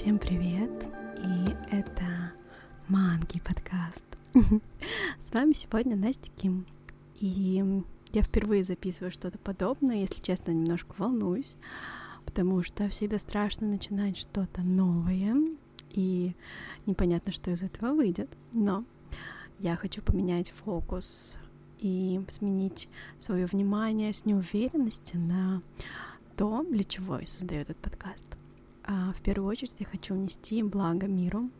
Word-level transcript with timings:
Всем 0.00 0.20
привет! 0.20 0.88
И 1.24 1.74
это 1.74 2.32
Манки 2.86 3.40
подкаст. 3.40 4.04
С 5.18 5.32
вами 5.32 5.52
сегодня 5.54 5.96
Настя 5.96 6.30
Ким. 6.36 6.66
И 7.18 7.82
я 8.12 8.22
впервые 8.22 8.62
записываю 8.62 9.10
что-то 9.10 9.38
подобное, 9.38 9.96
если 9.96 10.22
честно, 10.22 10.52
немножко 10.52 10.94
волнуюсь, 10.98 11.56
потому 12.24 12.62
что 12.62 12.88
всегда 12.88 13.18
страшно 13.18 13.66
начинать 13.66 14.16
что-то 14.16 14.62
новое, 14.62 15.34
и 15.90 16.36
непонятно, 16.86 17.32
что 17.32 17.50
из 17.50 17.64
этого 17.64 17.92
выйдет. 17.92 18.30
Но 18.52 18.84
я 19.58 19.74
хочу 19.74 20.00
поменять 20.00 20.50
фокус 20.50 21.38
и 21.80 22.20
сменить 22.28 22.88
свое 23.18 23.46
внимание 23.46 24.12
с 24.12 24.24
неуверенности 24.24 25.16
на 25.16 25.60
то, 26.36 26.62
для 26.62 26.84
чего 26.84 27.18
я 27.18 27.26
создаю 27.26 27.62
этот 27.62 27.78
подкаст. 27.78 28.37
А 28.90 29.12
в 29.12 29.20
первую 29.20 29.50
очередь 29.50 29.74
я 29.80 29.84
хочу 29.86 30.14
внести 30.14 30.62
благо 30.62 31.06
миру 31.06 31.50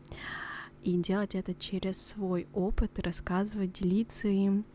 и 0.83 0.97
делать 0.97 1.35
это 1.35 1.53
через 1.53 2.01
свой 2.01 2.47
опыт 2.55 2.97
рассказывать, 2.97 3.73
делиться 3.73 4.27
им, 4.27 4.65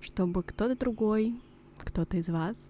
чтобы 0.00 0.42
кто-то 0.42 0.76
другой, 0.76 1.40
кто-то 1.78 2.16
из 2.16 2.28
вас 2.28 2.68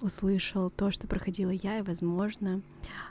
услышал 0.00 0.70
то, 0.70 0.90
что 0.90 1.06
проходила 1.06 1.50
я, 1.50 1.80
и, 1.80 1.82
возможно, 1.82 2.62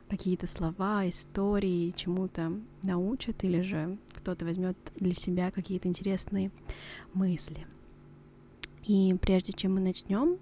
какие-то 0.09 0.47
слова, 0.47 1.07
истории 1.07 1.91
чему-то 1.91 2.53
научат, 2.81 3.43
или 3.43 3.61
же 3.61 3.99
кто-то 4.15 4.43
возьмет 4.43 4.75
для 4.95 5.13
себя 5.13 5.51
какие-то 5.51 5.87
интересные 5.87 6.49
мысли. 7.13 7.67
И 8.87 9.13
прежде 9.21 9.53
чем 9.53 9.75
мы 9.75 9.81
начнем, 9.81 10.39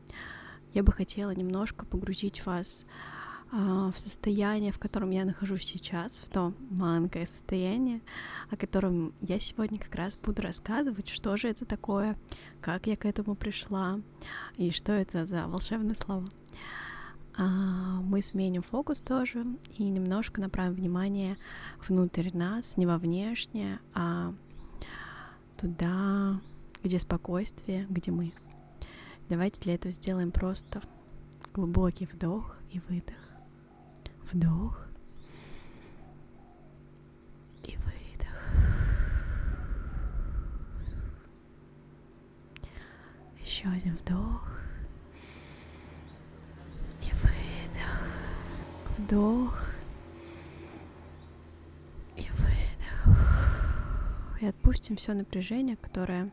я 0.74 0.84
бы 0.84 0.94
хотела 0.94 1.32
немножко 1.32 1.86
погрузить 1.86 2.46
вас 2.46 2.86
а, 2.86 3.25
в 3.52 3.94
состояние, 3.96 4.72
в 4.72 4.80
котором 4.80 5.12
я 5.12 5.24
нахожусь 5.24 5.66
сейчас, 5.66 6.20
в 6.20 6.30
то 6.30 6.54
манкое 6.72 7.26
состояние, 7.26 8.02
о 8.50 8.58
котором 8.58 9.14
я 9.22 9.40
сегодня 9.40 9.80
как 9.80 9.96
раз 9.96 10.18
буду 10.18 10.42
рассказывать, 10.42 11.08
что 11.08 11.38
же 11.38 11.48
это 11.48 11.66
такое, 11.66 12.18
как 12.62 12.88
я 12.88 12.96
к 12.96 13.06
этому 13.06 13.36
пришла 13.36 14.02
и 14.58 14.72
что 14.72 14.92
это 14.92 15.26
за 15.26 15.48
волшебное 15.48 15.96
слово. 15.96 16.28
А, 17.38 18.02
мы 18.02 18.22
сменим 18.22 18.62
фокус 18.62 19.02
тоже 19.02 19.46
и 19.78 19.84
немножко 19.84 20.40
направим 20.40 20.74
внимание 20.74 21.38
внутрь 21.86 22.30
нас, 22.34 22.78
не 22.78 22.86
во 22.86 22.98
внешнее, 22.98 23.80
а 23.94 24.34
туда, 25.58 26.40
где 26.84 26.98
спокойствие, 26.98 27.88
где 27.90 28.12
мы. 28.12 28.34
Давайте 29.28 29.62
для 29.62 29.76
этого 29.76 29.92
сделаем 29.92 30.32
просто 30.32 30.82
глубокий 31.54 32.06
вдох 32.06 32.56
и 32.72 32.80
выдох. 32.88 33.25
Вдох 34.32 34.88
и 37.64 37.78
выдох. 37.78 38.38
Еще 43.40 43.68
один 43.68 43.96
вдох 43.98 44.48
и 47.04 47.12
выдох. 47.14 48.02
Вдох 48.98 49.64
и 52.16 52.22
выдох. 52.32 53.18
И 54.42 54.48
отпустим 54.48 54.96
все 54.96 55.14
напряжение, 55.14 55.76
которое 55.78 56.32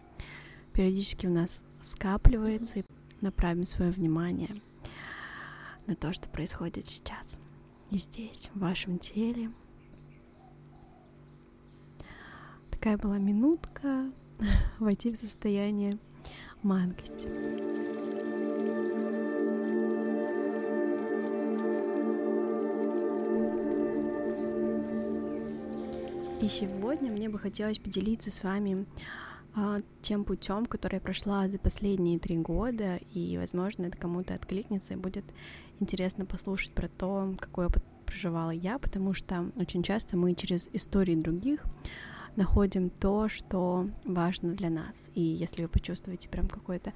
периодически 0.73 1.27
у 1.27 1.31
нас 1.31 1.63
скапливается, 1.83 2.79
и 2.79 2.85
направим 3.21 3.67
свое 3.67 3.91
внимание 3.91 4.51
на 5.87 5.95
то, 5.95 6.13
что 6.15 6.31
происходит 6.31 6.87
сейчас 6.87 7.39
здесь, 7.99 8.51
в 8.55 8.61
вашем 8.61 8.99
теле. 8.99 9.51
Такая 12.71 12.99
была 12.99 13.19
минутка 13.19 14.11
войти 14.79 15.13
в 15.13 15.17
состояние 15.17 15.99
манкости. 16.63 17.29
И 26.43 26.49
сегодня 26.49 27.13
мне 27.13 27.29
бы 27.29 27.39
хотелось 27.39 27.79
поделиться 27.79 28.33
с 28.33 28.43
вами 28.43 28.85
тем 30.01 30.25
путем, 30.25 30.67
который 30.67 30.95
я 30.95 31.01
прошла 31.01 31.49
за 31.49 31.59
последние 31.59 32.19
три 32.19 32.39
года, 32.39 32.97
и, 33.13 33.37
возможно, 33.39 33.85
это 33.85 33.99
кому-то 33.99 34.35
откликнется, 34.35 34.95
и 34.95 34.97
будет 34.97 35.25
интересно 35.81 36.25
послушать 36.25 36.73
про 36.75 36.89
то, 36.89 37.35
какой 37.39 37.67
опыт 37.67 37.85
проживала 38.07 38.51
я, 38.51 38.79
потому 38.79 39.15
что 39.15 39.51
очень 39.57 39.83
часто 39.83 40.17
мы 40.17 40.35
через 40.35 40.69
истории 40.73 41.15
других 41.15 41.65
находим 42.35 42.89
то, 42.89 43.29
что 43.29 43.91
важно 44.05 44.55
для 44.55 44.71
нас. 44.71 45.11
И 45.15 45.21
если 45.21 45.63
вы 45.63 45.69
почувствуете 45.69 46.31
прям 46.31 46.49
какое-то 46.49 46.95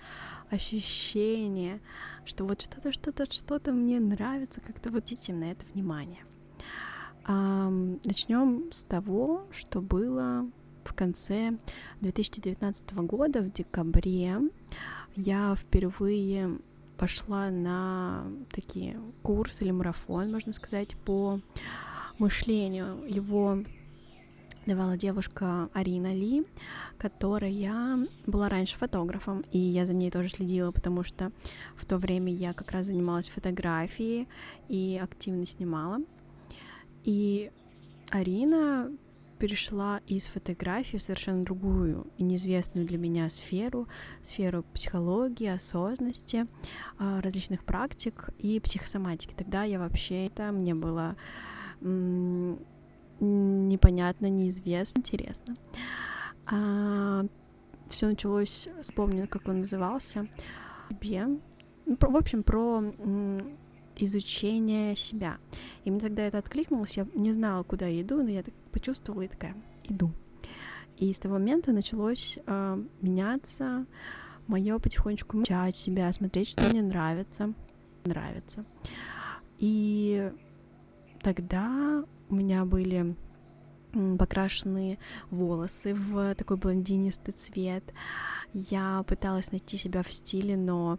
ощущение, 0.50 1.81
что 2.25 2.44
вот 2.44 2.62
что-то, 2.62 2.91
что-то, 2.91 3.31
что-то 3.31 3.73
мне 3.73 4.00
нравится, 4.00 4.62
как-то 4.62 4.91
вот 4.91 5.05
идите 5.06 5.34
на 5.34 5.50
это 5.50 5.67
внимание. 5.75 6.25
Начнем 7.27 8.73
с 8.73 8.84
того, 8.84 9.47
что 9.50 9.83
было 9.83 10.50
в 10.87 10.95
конце 10.95 11.59
2019 12.01 12.93
года, 12.95 13.43
в 13.43 13.53
декабре, 13.53 14.41
я 15.17 15.55
впервые 15.57 16.59
пошла 16.97 17.51
на 17.51 18.25
такие 18.51 18.99
курсы 19.23 19.65
или 19.65 19.71
марафон, 19.71 20.33
можно 20.33 20.53
сказать, 20.53 20.97
по 21.05 21.41
мышлению. 22.19 23.05
Его 23.07 23.59
давала 24.67 24.97
девушка 24.97 25.69
Арина 25.75 26.13
Ли, 26.15 26.45
которая 26.99 28.09
была 28.27 28.49
раньше 28.49 28.77
фотографом, 28.77 29.45
и 29.53 29.59
я 29.59 29.87
за 29.87 29.93
ней 29.93 30.11
тоже 30.11 30.31
следила, 30.31 30.73
потому 30.73 31.05
что 31.05 31.31
в 31.77 31.85
то 31.85 31.99
время 31.99 32.33
я 32.33 32.53
как 32.53 32.73
раз 32.73 32.87
занималась 32.87 33.29
фотографией 33.29 34.29
и 34.69 35.01
активно 35.03 35.47
снимала. 35.47 35.99
И 37.05 37.51
Арина 38.11 38.91
перешла 39.39 40.01
из 40.07 40.27
фотографии 40.29 40.97
в 40.97 41.03
совершенно 41.03 41.45
другую 41.45 42.07
и 42.17 42.23
неизвестную 42.23 42.87
для 42.87 42.99
меня 42.99 43.29
сферу, 43.31 43.89
сферу 44.23 44.65
психологии, 44.73 45.49
осознанности, 45.49 46.47
а, 46.99 47.21
различных 47.21 47.65
практик 47.65 48.31
и 48.39 48.61
психосоматики. 48.61 49.35
Тогда 49.35 49.65
я 49.65 49.79
вообще 49.79 50.27
это 50.27 50.53
мне 50.53 50.75
было 50.75 51.17
непонятно, 53.21 54.27
неизвестно, 54.27 54.99
интересно. 55.01 55.57
А, 56.47 57.27
все 57.89 58.07
началось, 58.07 58.69
вспомню, 58.81 59.29
как 59.29 59.49
он 59.49 59.61
назывался, 59.61 60.27
ну, 61.87 61.97
в 62.01 62.17
общем, 62.17 62.43
про 62.43 62.83
изучение 63.99 64.97
себя. 64.97 65.39
И 65.84 65.91
мне 65.91 66.01
тогда 66.01 66.23
это 66.23 66.39
откликнулось, 66.39 66.97
я 66.97 67.07
не 67.15 67.33
знала, 67.33 67.62
куда 67.62 67.87
я 67.87 68.03
иду, 68.03 68.23
но 68.23 68.31
я 68.31 68.43
так 68.43 68.55
почувствовала 68.73 69.23
и 69.23 69.29
такая, 69.29 69.55
иду. 69.84 70.11
И 70.97 71.12
с 71.12 71.19
того 71.19 71.34
момента 71.34 71.73
началось 71.73 72.39
э, 72.47 72.83
меняться 73.03 73.87
мое 74.47 74.79
потихонечку 74.79 75.39
изучать 75.39 75.77
себя, 75.77 76.11
смотреть, 76.12 76.49
что 76.49 76.69
мне 76.69 76.83
нравится, 76.83 77.53
нравится. 78.05 78.65
И 79.59 80.31
тогда 81.21 82.05
у 82.29 82.35
меня 82.35 82.65
были 82.65 83.15
покрашенные 84.19 84.99
волосы 85.31 85.95
в 85.95 86.35
такой 86.35 86.56
блондинистый 86.56 87.35
цвет. 87.35 87.85
Я 88.53 89.03
пыталась 89.06 89.50
найти 89.53 89.76
себя 89.76 90.03
в 90.03 90.12
стиле, 90.12 90.56
но 90.56 90.99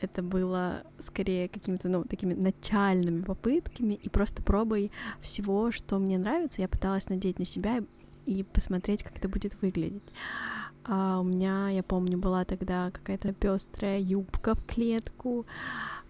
это 0.00 0.22
было 0.22 0.82
скорее 0.98 1.48
какими-то, 1.48 1.88
ну, 1.88 2.04
такими 2.04 2.34
начальными 2.34 3.22
попытками 3.22 3.94
и 3.94 4.08
просто 4.08 4.42
пробой 4.42 4.90
всего, 5.20 5.70
что 5.70 5.98
мне 5.98 6.18
нравится. 6.18 6.62
Я 6.62 6.68
пыталась 6.68 7.08
надеть 7.08 7.38
на 7.38 7.44
себя 7.44 7.82
и 8.26 8.42
посмотреть, 8.42 9.02
как 9.02 9.16
это 9.16 9.28
будет 9.28 9.60
выглядеть. 9.60 10.12
А 10.84 11.20
у 11.20 11.24
меня, 11.24 11.68
я 11.68 11.82
помню, 11.82 12.18
была 12.18 12.44
тогда 12.44 12.90
какая-то 12.90 13.32
пестрая 13.32 14.00
юбка 14.00 14.54
в 14.54 14.64
клетку, 14.64 15.46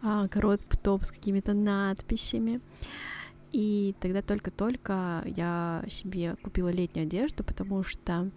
а, 0.03 0.29
короткий 0.29 0.79
топ 0.79 1.05
с 1.05 1.11
какими-то 1.11 1.55
надписями. 1.55 2.61
И 3.53 3.97
тогда 3.99 4.23
только-только 4.23 5.25
я 5.27 5.83
себе 5.89 6.37
купила 6.43 6.69
летнюю 6.69 7.07
одежду, 7.07 7.43
потому 7.43 7.83
что 7.83 8.31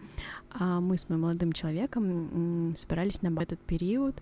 а, 0.51 0.79
мы 0.79 0.97
с 0.97 1.07
моим 1.07 1.21
молодым 1.21 1.53
человеком 1.53 2.73
собирались 2.75 3.21
на 3.21 3.29
этот 3.39 3.59
период 3.59 4.19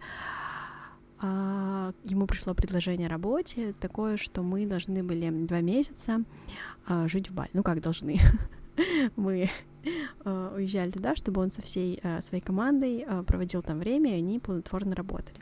а, 1.24 1.94
ему 2.04 2.26
пришло 2.26 2.56
предложение 2.56 3.08
о 3.08 3.12
работе 3.12 3.74
такое, 3.80 4.18
что 4.18 4.42
мы 4.42 4.66
должны 4.66 5.04
были 5.04 5.30
два 5.46 5.62
месяца 5.62 6.24
а, 6.88 7.08
жить 7.08 7.30
в 7.30 7.34
Бали. 7.34 7.52
Ну 7.54 7.62
как 7.62 7.80
должны? 7.80 8.20
мы 9.16 9.50
а, 10.26 10.56
уезжали 10.56 10.90
туда, 10.90 11.16
чтобы 11.16 11.42
он 11.42 11.52
со 11.52 11.62
всей 11.62 12.02
своей 12.22 12.42
командой 12.42 13.06
проводил 13.28 13.62
там 13.62 13.80
время, 13.80 14.12
и 14.12 14.18
они 14.18 14.40
плодотворно 14.40 14.96
работали. 14.96 15.38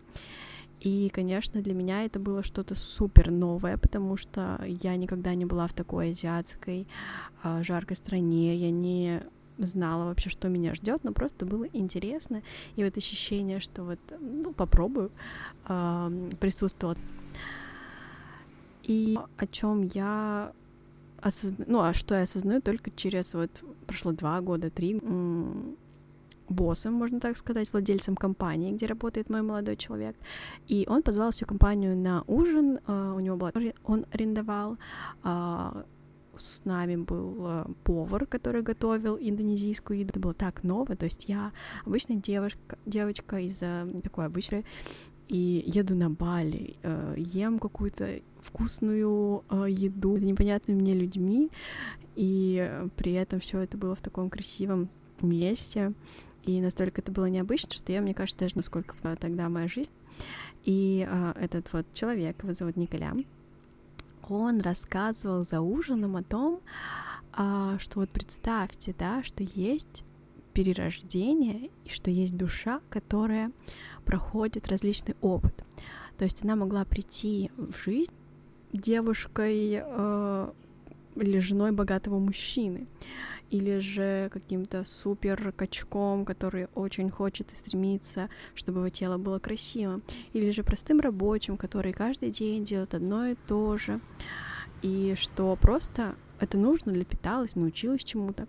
И, 0.82 1.10
конечно, 1.14 1.62
для 1.62 1.74
меня 1.74 2.06
это 2.06 2.20
было 2.20 2.42
что-то 2.42 2.76
супер 2.76 3.32
новое, 3.32 3.78
потому 3.78 4.16
что 4.16 4.62
я 4.66 4.96
никогда 4.96 5.36
не 5.36 5.46
была 5.46 5.68
в 5.68 5.74
такой 5.74 6.12
азиатской 6.12 6.88
жаркой 7.62 7.98
стране, 7.98 8.56
я 8.56 8.72
не 8.72 9.22
знала 9.60 10.06
вообще, 10.06 10.30
что 10.30 10.50
меня 10.50 10.74
ждет, 10.74 11.04
но 11.04 11.12
просто 11.12 11.46
было 11.46 11.66
интересно. 11.74 12.42
И 12.76 12.84
вот 12.84 12.98
ощущение, 12.98 13.60
что 13.60 13.84
вот, 13.84 14.00
ну, 14.20 14.54
попробую, 14.54 15.12
э, 15.68 16.30
присутствовало. 16.40 16.98
И 18.84 19.20
о 19.38 19.48
чем 19.48 19.84
я 19.84 20.52
осознаю, 21.22 21.72
ну, 21.72 21.80
а 21.82 21.94
что 21.94 22.16
я 22.16 22.24
осознаю 22.24 22.62
только 22.62 22.92
через 22.92 23.34
вот 23.34 23.64
прошло 23.86 24.12
два 24.12 24.42
года, 24.42 24.70
три 24.70 25.00
боссом, 26.50 26.94
можно 26.94 27.20
так 27.20 27.38
сказать, 27.38 27.72
владельцем 27.72 28.16
компании, 28.16 28.72
где 28.72 28.88
работает 28.88 29.30
мой 29.30 29.42
молодой 29.42 29.76
человек. 29.76 30.16
И 30.68 30.86
он 30.90 31.04
позвал 31.04 31.30
всю 31.32 31.46
компанию 31.46 31.96
на 31.96 32.24
ужин, 32.28 32.80
uh, 32.88 33.16
у 33.16 33.20
него 33.20 33.38
была... 33.38 33.52
Он 33.84 34.06
арендовал, 34.12 34.78
uh, 35.24 35.86
с 36.40 36.66
нами 36.66 36.96
был 36.96 37.46
uh, 37.46 37.76
повар, 37.84 38.26
который 38.26 38.62
готовил 38.62 39.18
индонезийскую 39.20 40.00
еду. 40.00 40.10
Это 40.12 40.20
было 40.20 40.34
так 40.34 40.64
ново, 40.64 40.96
то 40.96 41.06
есть 41.06 41.30
я 41.30 41.52
обычная 41.86 42.18
девушка, 42.18 42.78
девочка 42.86 43.40
из 43.40 43.62
uh, 43.62 44.02
такой 44.02 44.26
обычной 44.26 44.66
и 45.30 45.64
еду 45.68 45.96
на 45.96 46.10
Бали, 46.10 46.76
э, 46.82 47.14
ем 47.18 47.60
какую-то 47.60 48.20
вкусную 48.42 49.44
э, 49.50 49.66
еду 49.70 50.18
с 50.18 50.24
непонятными 50.24 50.80
мне 50.80 50.96
людьми, 50.96 51.52
и 52.16 52.88
при 52.98 53.14
этом 53.14 53.40
все 53.40 53.60
это 53.60 53.78
было 53.78 53.96
в 53.96 54.02
таком 54.02 54.32
красивом 54.32 54.90
месте, 55.22 55.94
и 56.46 56.60
настолько 56.62 57.02
это 57.02 57.12
было 57.12 57.26
необычно, 57.26 57.74
что 57.74 57.92
я, 57.92 58.02
мне 58.02 58.16
кажется, 58.16 58.40
даже 58.40 58.58
насколько 58.58 58.96
тогда 59.18 59.50
моя 59.50 59.68
жизнь. 59.68 59.94
И 60.66 61.08
э, 61.08 61.34
этот 61.40 61.72
вот 61.74 61.86
человек, 61.94 62.42
его 62.42 62.54
зовут 62.54 62.76
Николя, 62.76 63.14
он 64.30 64.62
рассказывал 64.62 65.44
за 65.44 65.62
ужином 65.62 66.16
о 66.16 66.24
том, 66.24 66.62
э, 67.38 67.78
что 67.80 68.00
вот 68.00 68.10
представьте, 68.10 68.96
да, 68.98 69.24
что 69.24 69.44
есть 69.44 70.04
перерождение 70.54 71.70
и 71.86 71.90
что 71.90 72.12
есть 72.12 72.36
душа, 72.38 72.82
которая 72.90 73.52
проходит 74.06 74.68
различный 74.68 75.16
опыт. 75.22 75.64
То 76.18 76.26
есть 76.26 76.44
она 76.44 76.56
могла 76.56 76.86
прийти 76.86 77.52
в 77.56 77.78
жизнь 77.84 78.12
девушкой 78.74 79.82
э, 79.82 80.52
или 81.16 81.40
женой 81.40 81.72
богатого 81.72 82.20
мужчины, 82.20 82.88
или 83.50 83.80
же 83.80 84.30
каким-то 84.32 84.84
супер 84.84 85.52
качком, 85.52 86.26
который 86.26 86.68
очень 86.76 87.10
хочет 87.10 87.52
и 87.52 87.56
стремится, 87.56 88.30
чтобы 88.56 88.80
его 88.80 88.90
тело 88.90 89.18
было 89.18 89.40
красивым, 89.40 90.04
или 90.34 90.52
же 90.52 90.64
простым 90.64 91.00
рабочим, 91.00 91.58
который 91.58 91.94
каждый 91.94 92.32
день 92.32 92.64
делает 92.64 92.94
одно 92.94 93.28
и 93.28 93.36
то 93.48 93.78
же, 93.78 94.00
и 94.82 95.14
что 95.18 95.56
просто 95.56 96.16
это 96.40 96.58
нужно 96.58 96.92
для 96.92 97.06
питалась, 97.06 97.56
научилась 97.56 98.04
чему-то 98.04 98.48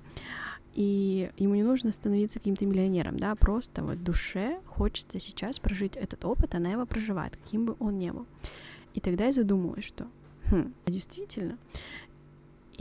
и 0.75 1.31
ему 1.37 1.55
не 1.55 1.63
нужно 1.63 1.93
становиться 1.93 2.39
каким-то 2.39 2.65
миллионером, 2.65 3.19
да, 3.19 3.35
просто 3.35 3.83
вот 3.83 4.03
душе 4.03 4.61
хочется 4.67 5.19
сейчас 5.19 5.59
прожить 5.59 5.97
этот 5.97 6.25
опыт, 6.25 6.55
она 6.55 6.71
его 6.71 6.87
проживает, 6.87 7.37
каким 7.37 7.67
бы 7.67 7.77
он 7.81 7.99
ни 7.99 8.11
был. 8.11 8.27
И 8.95 9.01
тогда 9.01 9.27
я 9.27 9.33
задумалась, 9.33 9.85
что 9.85 10.07
хм, 10.51 10.73
действительно. 10.87 11.59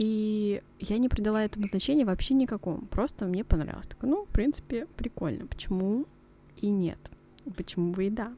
И 0.00 0.62
я 0.78 0.96
не 0.96 1.10
придала 1.10 1.44
этому 1.44 1.66
значения 1.66 2.06
вообще 2.06 2.32
никакому, 2.32 2.86
просто 2.86 3.26
мне 3.26 3.44
понравилось. 3.44 3.86
Так, 3.86 3.98
ну, 4.00 4.24
в 4.24 4.28
принципе, 4.28 4.86
прикольно, 4.96 5.46
почему 5.46 6.06
и 6.56 6.70
нет, 6.70 6.98
почему 7.54 7.92
бы 7.92 8.06
и 8.06 8.08
да. 8.10 8.32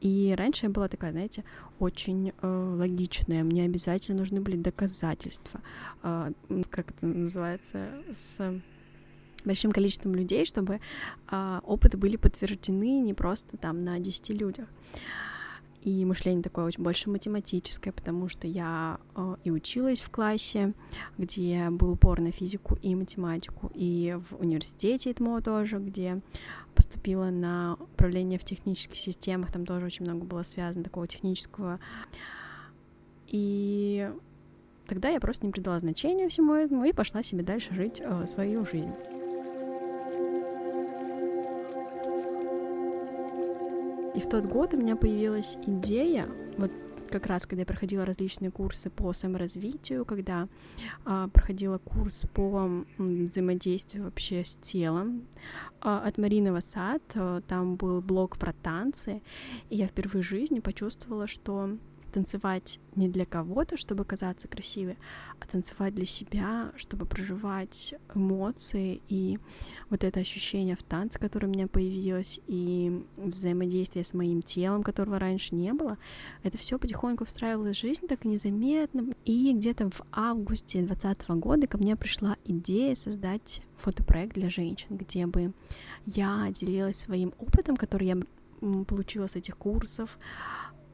И 0.00 0.32
раньше 0.38 0.66
я 0.66 0.70
была 0.70 0.86
такая, 0.86 1.10
знаете, 1.10 1.42
очень 1.80 2.32
э, 2.40 2.74
логичная. 2.78 3.42
Мне 3.42 3.64
обязательно 3.64 4.18
нужны 4.18 4.40
были 4.40 4.54
доказательства, 4.54 5.60
э, 6.04 6.30
как 6.70 6.92
это 6.92 7.06
называется, 7.06 7.88
с 8.08 8.60
большим 9.44 9.72
количеством 9.72 10.14
людей, 10.14 10.44
чтобы 10.44 10.78
э, 11.28 11.60
опыты 11.64 11.96
были 11.96 12.14
подтверждены 12.14 13.00
не 13.00 13.14
просто 13.14 13.56
там 13.56 13.80
на 13.80 13.98
10 13.98 14.30
людях. 14.30 14.68
И 15.82 16.04
мышление 16.04 16.44
такое 16.44 16.64
очень 16.64 16.84
больше 16.84 17.10
математическое, 17.10 17.90
потому 17.90 18.28
что 18.28 18.46
я 18.46 19.00
э, 19.16 19.36
и 19.42 19.50
училась 19.50 20.00
в 20.00 20.10
классе, 20.10 20.74
где 21.18 21.70
был 21.70 21.90
упор 21.92 22.20
на 22.20 22.30
физику 22.30 22.78
и 22.82 22.94
математику, 22.94 23.70
и 23.74 24.16
в 24.30 24.40
университете 24.40 25.10
ИТМО 25.10 25.42
тоже, 25.42 25.78
где 25.78 26.20
поступила 26.76 27.30
на 27.30 27.76
управление 27.80 28.38
в 28.38 28.44
технических 28.44 28.96
системах, 28.96 29.50
там 29.50 29.66
тоже 29.66 29.86
очень 29.86 30.04
много 30.04 30.24
было 30.24 30.44
связано 30.44 30.84
такого 30.84 31.08
технического. 31.08 31.80
И 33.26 34.08
тогда 34.86 35.08
я 35.08 35.18
просто 35.18 35.46
не 35.46 35.52
придала 35.52 35.80
значения 35.80 36.28
всему 36.28 36.54
этому 36.54 36.84
и 36.84 36.92
пошла 36.92 37.24
себе 37.24 37.42
дальше 37.42 37.74
жить 37.74 38.00
э, 38.00 38.26
свою 38.26 38.64
жизнь. 38.64 38.92
И 44.14 44.20
в 44.20 44.28
тот 44.28 44.44
год 44.44 44.74
у 44.74 44.76
меня 44.76 44.94
появилась 44.94 45.56
идея, 45.66 46.28
вот 46.58 46.70
как 47.10 47.24
раз 47.26 47.46
когда 47.46 47.62
я 47.62 47.66
проходила 47.66 48.04
различные 48.04 48.50
курсы 48.50 48.90
по 48.90 49.14
саморазвитию, 49.14 50.04
когда 50.04 50.48
а, 51.06 51.28
проходила 51.28 51.78
курс 51.78 52.26
по 52.34 52.84
взаимодействию 52.98 54.04
вообще 54.04 54.44
с 54.44 54.56
телом 54.56 55.26
а, 55.80 56.06
от 56.06 56.18
Марины 56.18 56.52
Васад, 56.52 57.02
а, 57.14 57.40
там 57.40 57.76
был 57.76 58.02
блог 58.02 58.36
про 58.36 58.52
танцы, 58.52 59.22
и 59.70 59.76
я 59.76 59.86
впервые 59.86 60.22
в 60.22 60.26
жизни 60.26 60.60
почувствовала, 60.60 61.26
что 61.26 61.78
танцевать 62.12 62.78
не 62.94 63.08
для 63.08 63.24
кого-то, 63.24 63.76
чтобы 63.76 64.04
казаться 64.04 64.48
красивой, 64.48 64.98
а 65.40 65.46
танцевать 65.46 65.94
для 65.94 66.06
себя, 66.06 66.72
чтобы 66.76 67.06
проживать 67.06 67.94
эмоции 68.14 69.02
и 69.08 69.38
вот 69.90 70.04
это 70.04 70.20
ощущение 70.20 70.76
в 70.76 70.82
танце, 70.82 71.18
которое 71.18 71.46
у 71.46 71.50
меня 71.50 71.66
появилось, 71.66 72.40
и 72.46 73.04
взаимодействие 73.16 74.04
с 74.04 74.14
моим 74.14 74.42
телом, 74.42 74.82
которого 74.82 75.18
раньше 75.18 75.54
не 75.54 75.72
было, 75.72 75.98
это 76.42 76.58
все 76.58 76.78
потихоньку 76.78 77.24
встраивалось 77.24 77.76
в 77.76 77.80
жизнь 77.80 78.06
так 78.06 78.24
незаметно. 78.24 79.14
И 79.24 79.52
где-то 79.54 79.90
в 79.90 80.02
августе 80.12 80.78
2020 80.82 81.28
года 81.40 81.66
ко 81.66 81.78
мне 81.78 81.96
пришла 81.96 82.36
идея 82.44 82.94
создать 82.94 83.62
фотопроект 83.76 84.34
для 84.34 84.50
женщин, 84.50 84.96
где 84.96 85.26
бы 85.26 85.52
я 86.06 86.48
делилась 86.52 86.98
своим 86.98 87.32
опытом, 87.38 87.76
который 87.76 88.06
я 88.06 88.16
получила 88.86 89.26
с 89.26 89.36
этих 89.36 89.56
курсов, 89.56 90.18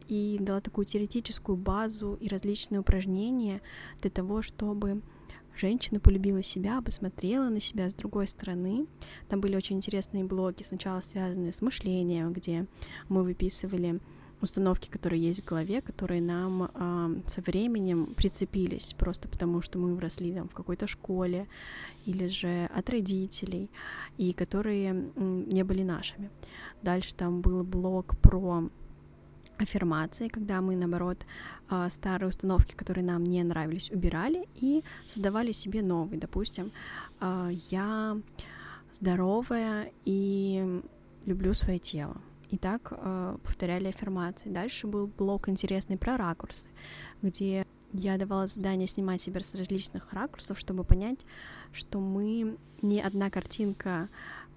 и 0.09 0.39
дала 0.41 0.61
такую 0.61 0.85
теоретическую 0.85 1.57
базу 1.57 2.15
и 2.15 2.29
различные 2.29 2.81
упражнения 2.81 3.61
для 4.01 4.11
того, 4.11 4.43
чтобы 4.43 5.03
женщина 5.57 6.01
полюбила 6.01 6.43
себя, 6.43 6.81
посмотрела 6.81 7.49
на 7.49 7.61
себя 7.61 7.91
с 7.91 7.95
другой 7.95 8.27
стороны. 8.27 8.87
Там 9.29 9.41
были 9.41 9.57
очень 9.57 9.77
интересные 9.77 10.25
блоги, 10.25 10.63
сначала 10.63 11.01
связанные 11.01 11.53
с 11.53 11.61
мышлением, 11.63 12.33
где 12.33 12.67
мы 13.09 13.23
выписывали 13.23 14.01
установки, 14.41 14.89
которые 14.89 15.21
есть 15.21 15.43
в 15.43 15.45
голове, 15.45 15.81
которые 15.81 16.23
нам 16.23 16.71
э, 16.73 17.23
со 17.27 17.41
временем 17.41 18.15
прицепились, 18.15 18.95
просто 18.97 19.29
потому 19.29 19.61
что 19.63 19.79
мы 19.79 19.95
выросли 19.95 20.33
там 20.33 20.49
в 20.49 20.55
какой-то 20.55 20.87
школе 20.87 21.49
или 22.07 22.29
же 22.29 22.71
от 22.73 22.89
родителей, 22.89 23.69
и 24.17 24.33
которые 24.33 25.11
не 25.17 25.65
были 25.65 25.83
нашими. 25.83 26.31
Дальше 26.83 27.15
там 27.15 27.41
был 27.41 27.65
блог 27.65 28.17
про 28.21 28.71
аффирмации, 29.59 30.29
когда 30.29 30.61
мы, 30.61 30.77
наоборот, 30.77 31.27
а, 31.69 31.91
старые 31.91 32.29
установки, 32.29 32.75
которые 32.75 33.05
нам 33.05 33.25
не 33.25 33.43
нравились, 33.43 33.91
убирали 33.91 34.49
и 34.55 34.83
создавали 35.07 35.53
себе 35.53 35.83
новые. 35.83 36.19
Допустим, 36.21 36.73
а, 37.21 37.51
я 37.71 38.19
здоровая 38.93 39.93
и 40.05 40.83
люблю 41.27 41.55
свое 41.55 41.79
тело. 41.79 42.17
И 42.51 42.57
так 42.57 42.93
а, 42.93 43.39
повторяли 43.43 43.89
аффирмации. 43.89 44.49
Dальше 44.49 44.87
был 44.87 45.07
блок 45.07 45.49
интересный 45.49 45.99
про 45.99 46.17
ракурсы, 46.17 46.69
где 47.23 47.67
я 47.93 48.17
давала 48.19 48.47
задание 48.47 48.87
снимать 48.87 49.23
себя 49.23 49.41
с 49.43 49.55
различных 49.55 50.13
ракурсов, 50.13 50.59
чтобы 50.59 50.85
понять, 50.85 51.21
что 51.73 52.01
мы 52.01 52.57
не 52.83 53.01
одна 53.01 53.31
картинка 53.31 54.09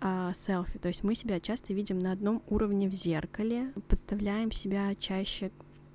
а, 0.01 0.33
селфи. 0.33 0.79
То 0.79 0.87
есть 0.87 1.03
мы 1.03 1.15
себя 1.15 1.39
часто 1.39 1.73
видим 1.73 1.99
на 1.99 2.11
одном 2.11 2.41
уровне 2.49 2.89
в 2.89 2.93
зеркале, 2.93 3.71
подставляем 3.87 4.51
себя 4.51 4.95
чаще 4.95 5.51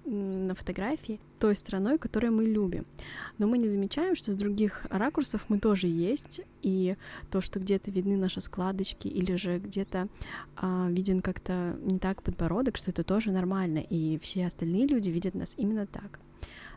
на 0.07 0.55
фотографии 0.55 1.21
той 1.41 1.57
стороной, 1.57 1.99
которую 1.99 2.33
мы 2.33 2.45
любим. 2.45 2.87
Но 3.39 3.47
мы 3.47 3.59
не 3.59 3.69
замечаем, 3.69 4.15
что 4.15 4.33
с 4.33 4.37
других 4.37 4.87
ракурсов 4.89 5.47
мы 5.49 5.59
тоже 5.59 5.89
есть, 5.89 6.41
и 6.63 6.97
то, 7.31 7.41
что 7.41 7.59
где-то 7.59 7.91
видны 7.91 8.17
наши 8.17 8.41
складочки, 8.41 9.09
или 9.09 9.35
же 9.35 9.59
где-то 9.59 10.09
а, 10.57 10.89
виден 10.89 11.21
как-то 11.21 11.77
не 11.83 11.99
так 11.99 12.23
подбородок, 12.23 12.77
что 12.77 12.93
это 12.93 13.03
тоже 13.03 13.33
нормально, 13.33 13.79
и 13.79 14.19
все 14.19 14.47
остальные 14.47 14.87
люди 14.87 15.11
видят 15.11 15.35
нас 15.35 15.55
именно 15.57 15.87
так. 15.87 16.21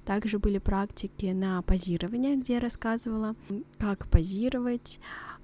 Также 0.06 0.40
были 0.40 0.58
практики 0.58 1.28
на 1.28 1.62
позирование, 1.62 2.36
где 2.36 2.54
я 2.56 2.60
рассказывала, 2.60 3.36
как 3.78 4.08
позировать, 4.08 5.00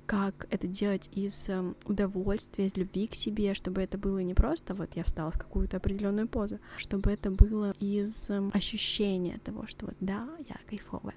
как 0.06 0.48
это 0.50 0.68
делать 0.68 1.10
из 1.14 1.50
эм, 1.50 1.76
удовольствия, 1.86 2.66
из 2.66 2.78
любви 2.78 3.08
к 3.08 3.16
себе, 3.16 3.54
чтобы 3.54 3.82
это 3.82 3.98
было 3.98 4.20
не 4.20 4.34
просто 4.34 4.74
вот 4.74 4.96
я 4.96 5.04
встала 5.04 5.32
в 5.32 5.40
какую-то 5.40 5.78
определенную 5.78 6.28
позу, 6.28 6.60
чтобы 6.78 7.12
это 7.12 7.32
было 7.32 7.74
из 7.80 8.30
эм, 8.30 8.52
ощущения 8.54 9.40
того, 9.40 9.66
что 9.68 9.88
вот 9.88 9.96
да, 10.00 10.30
я 10.48 10.58
кайфовая. 10.68 11.16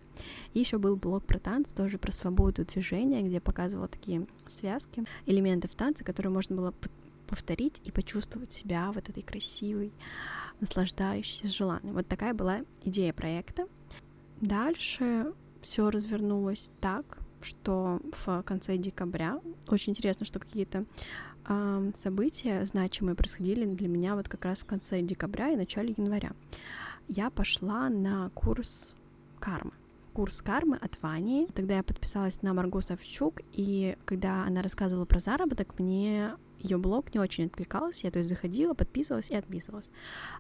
И 0.55 0.61
еще 0.61 0.79
был 0.79 0.97
блог 0.97 1.25
про 1.25 1.39
танцы, 1.39 1.75
тоже 1.75 1.99
про 1.99 2.13
свободу 2.13 2.65
движения, 2.65 3.23
где 3.23 3.41
показывала 3.41 3.89
такие 3.89 4.27
связки, 4.47 5.05
элементы 5.27 5.69
в 5.69 5.75
танце, 5.75 6.05
которые 6.05 6.33
можно 6.33 6.57
было 6.57 6.75
повторить 7.27 7.83
и 7.85 7.93
почувствовать 7.93 8.53
себя 8.53 8.91
вот 8.93 9.09
этой 9.09 9.23
красивой, 9.23 9.93
наслаждающейся, 10.61 11.49
желанной. 11.49 11.93
Вот 11.93 12.09
такая 12.09 12.33
была 12.33 12.61
идея 12.85 13.13
проекта. 13.13 13.67
Дальше 14.41 15.33
все 15.61 15.91
развернулось 15.91 16.71
так, 16.81 17.19
что 17.43 18.01
в 18.13 18.43
конце 18.43 18.77
декабря 18.77 19.41
очень 19.69 19.93
интересно, 19.93 20.27
что 20.27 20.39
какие-то 20.39 20.85
э, 21.49 21.91
события 21.95 22.65
значимые 22.65 23.15
происходили 23.15 23.65
для 23.65 23.89
меня 23.89 24.15
вот 24.15 24.29
как 24.29 24.45
раз 24.45 24.61
в 24.61 24.67
конце 24.67 25.03
декабря 25.03 25.51
и 25.51 25.57
начале 25.57 25.95
января. 25.97 26.33
Я 27.09 27.31
пошла 27.31 27.89
на 27.89 28.31
курс 28.31 28.97
кармы 29.41 29.73
курс 30.19 30.43
кармы 30.43 30.79
от 30.79 31.01
Вани. 31.01 31.47
Тогда 31.55 31.77
я 31.77 31.85
подписалась 31.85 32.43
на 32.43 32.53
Марго 32.53 32.81
Савчук, 32.81 33.41
и 33.53 33.97
когда 34.05 34.43
она 34.43 34.63
рассказывала 34.63 35.05
про 35.05 35.21
заработок, 35.21 35.79
мне 35.79 36.33
ее 36.59 36.77
блог 36.77 37.15
не 37.15 37.21
очень 37.21 37.47
откликался, 37.47 38.09
я 38.09 38.11
то 38.11 38.19
есть 38.19 38.29
заходила, 38.29 38.75
подписывалась 38.75 39.31
и 39.31 39.37
отписывалась. 39.37 39.91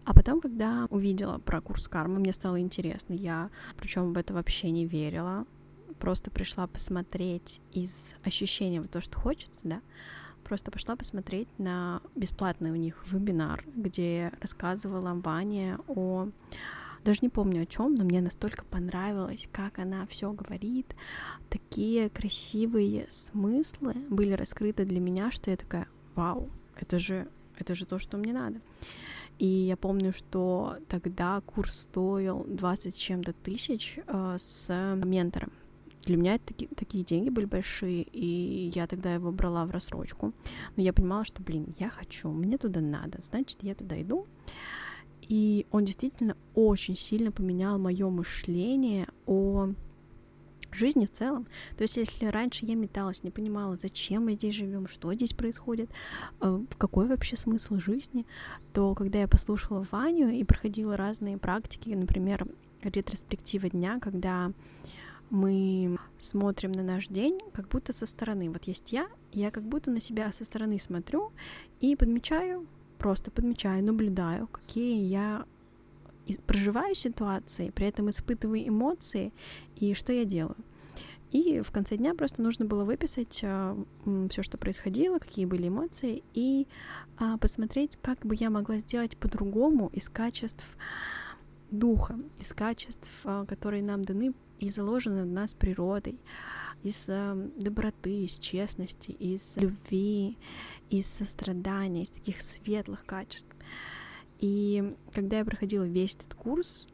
А 0.04 0.14
потом, 0.14 0.40
когда 0.40 0.88
увидела 0.90 1.38
про 1.38 1.60
курс 1.60 1.86
кармы, 1.86 2.18
мне 2.18 2.32
стало 2.32 2.60
интересно. 2.60 3.12
Я, 3.14 3.50
причем 3.76 4.12
в 4.12 4.18
это 4.18 4.34
вообще 4.34 4.72
не 4.72 4.84
верила, 4.84 5.46
просто 5.98 6.30
пришла 6.30 6.66
посмотреть 6.66 7.60
из 7.72 8.14
ощущения 8.24 8.80
вот 8.80 8.90
то, 8.90 9.00
что 9.00 9.18
хочется, 9.18 9.68
да, 9.68 9.82
просто 10.44 10.70
пошла 10.70 10.96
посмотреть 10.96 11.48
на 11.58 12.00
бесплатный 12.14 12.70
у 12.70 12.76
них 12.76 13.04
вебинар, 13.06 13.62
где 13.74 14.32
рассказывала 14.40 15.12
Ваня 15.14 15.78
о 15.86 16.28
даже 17.04 17.20
не 17.22 17.28
помню 17.28 17.62
о 17.62 17.66
чем, 17.66 17.94
но 17.94 18.04
мне 18.04 18.20
настолько 18.20 18.64
понравилось, 18.64 19.48
как 19.52 19.78
она 19.78 20.06
все 20.06 20.32
говорит. 20.32 20.94
Такие 21.48 22.10
красивые 22.10 23.06
смыслы 23.08 23.94
были 24.10 24.32
раскрыты 24.32 24.84
для 24.84 25.00
меня, 25.00 25.30
что 25.30 25.50
я 25.50 25.56
такая, 25.56 25.86
вау, 26.14 26.50
это 26.76 26.98
же, 26.98 27.28
это 27.56 27.74
же 27.74 27.86
то, 27.86 27.98
что 27.98 28.16
мне 28.16 28.32
надо. 28.32 28.60
И 29.38 29.46
я 29.46 29.76
помню, 29.76 30.12
что 30.12 30.76
тогда 30.88 31.40
курс 31.42 31.82
стоил 31.82 32.44
20 32.48 32.98
чем-то 32.98 33.32
тысяч 33.32 33.98
э, 34.04 34.34
с 34.36 34.94
ментором 35.02 35.52
для 36.04 36.16
меня 36.16 36.38
таки, 36.38 36.68
такие 36.68 37.04
деньги 37.04 37.28
были 37.28 37.46
большие, 37.46 38.02
и 38.02 38.70
я 38.74 38.86
тогда 38.86 39.14
его 39.14 39.30
брала 39.30 39.66
в 39.66 39.70
рассрочку. 39.70 40.32
Но 40.76 40.82
я 40.82 40.92
понимала, 40.92 41.24
что, 41.24 41.42
блин, 41.42 41.74
я 41.78 41.90
хочу, 41.90 42.30
мне 42.30 42.58
туда 42.58 42.80
надо, 42.80 43.20
значит, 43.20 43.58
я 43.62 43.74
туда 43.74 44.00
иду. 44.00 44.26
И 45.22 45.66
он 45.70 45.84
действительно 45.84 46.36
очень 46.54 46.96
сильно 46.96 47.30
поменял 47.30 47.78
мое 47.78 48.08
мышление 48.08 49.08
о 49.26 49.70
жизни 50.72 51.06
в 51.06 51.10
целом. 51.10 51.46
То 51.76 51.82
есть, 51.82 51.96
если 51.96 52.26
раньше 52.26 52.64
я 52.66 52.74
металась, 52.74 53.22
не 53.22 53.30
понимала, 53.30 53.76
зачем 53.76 54.24
мы 54.24 54.34
здесь 54.34 54.54
живем, 54.54 54.86
что 54.86 55.12
здесь 55.14 55.32
происходит, 55.32 55.90
э, 56.40 56.60
какой 56.76 57.06
вообще 57.08 57.36
смысл 57.36 57.78
жизни, 57.78 58.26
то 58.72 58.94
когда 58.94 59.18
я 59.20 59.28
послушала 59.28 59.86
Ваню 59.90 60.30
и 60.30 60.44
проходила 60.44 60.96
разные 60.96 61.38
практики, 61.38 61.90
например, 61.90 62.46
ретроспектива 62.82 63.68
дня, 63.70 63.98
когда 64.00 64.52
мы 65.30 65.98
смотрим 66.18 66.72
на 66.72 66.82
наш 66.82 67.08
день 67.08 67.40
как 67.52 67.68
будто 67.68 67.92
со 67.92 68.06
стороны. 68.06 68.50
Вот 68.50 68.64
есть 68.64 68.92
я, 68.92 69.08
я 69.32 69.50
как 69.50 69.64
будто 69.64 69.90
на 69.90 70.00
себя 70.00 70.32
со 70.32 70.44
стороны 70.44 70.78
смотрю 70.78 71.32
и 71.80 71.96
подмечаю, 71.96 72.66
просто 72.98 73.30
подмечаю, 73.30 73.84
наблюдаю, 73.84 74.46
какие 74.48 75.04
я 75.06 75.44
проживаю 76.46 76.94
ситуации, 76.94 77.70
при 77.70 77.86
этом 77.86 78.10
испытываю 78.10 78.68
эмоции 78.68 79.32
и 79.76 79.94
что 79.94 80.12
я 80.12 80.24
делаю. 80.24 80.56
И 81.30 81.60
в 81.60 81.70
конце 81.72 81.96
дня 81.96 82.14
просто 82.14 82.40
нужно 82.40 82.64
было 82.64 82.84
выписать 82.84 83.40
э, 83.42 83.84
все, 84.30 84.42
что 84.42 84.56
происходило, 84.56 85.18
какие 85.18 85.44
были 85.44 85.68
эмоции, 85.68 86.22
и 86.32 86.66
э, 87.20 87.36
посмотреть, 87.38 87.98
как 88.00 88.24
бы 88.24 88.34
я 88.34 88.48
могла 88.48 88.78
сделать 88.78 89.16
по-другому 89.18 89.90
из 89.92 90.08
качеств 90.08 90.78
духа, 91.70 92.18
из 92.40 92.54
качеств, 92.54 93.10
э, 93.24 93.44
которые 93.46 93.82
нам 93.82 94.00
даны 94.02 94.32
и 94.58 94.70
заложено 94.70 95.22
в 95.22 95.26
нас 95.26 95.54
природой, 95.54 96.18
из 96.82 97.08
э, 97.08 97.50
доброты, 97.56 98.24
из 98.24 98.38
честности, 98.38 99.10
из 99.10 99.56
любви, 99.56 100.38
из 100.90 101.06
сострадания, 101.06 102.02
из 102.02 102.10
таких 102.10 102.40
светлых 102.40 103.04
качеств. 103.04 103.50
И 104.38 104.94
когда 105.12 105.38
я 105.38 105.44
проходила 105.44 105.84
весь 105.84 106.14
этот 106.14 106.34
курс, 106.34 106.86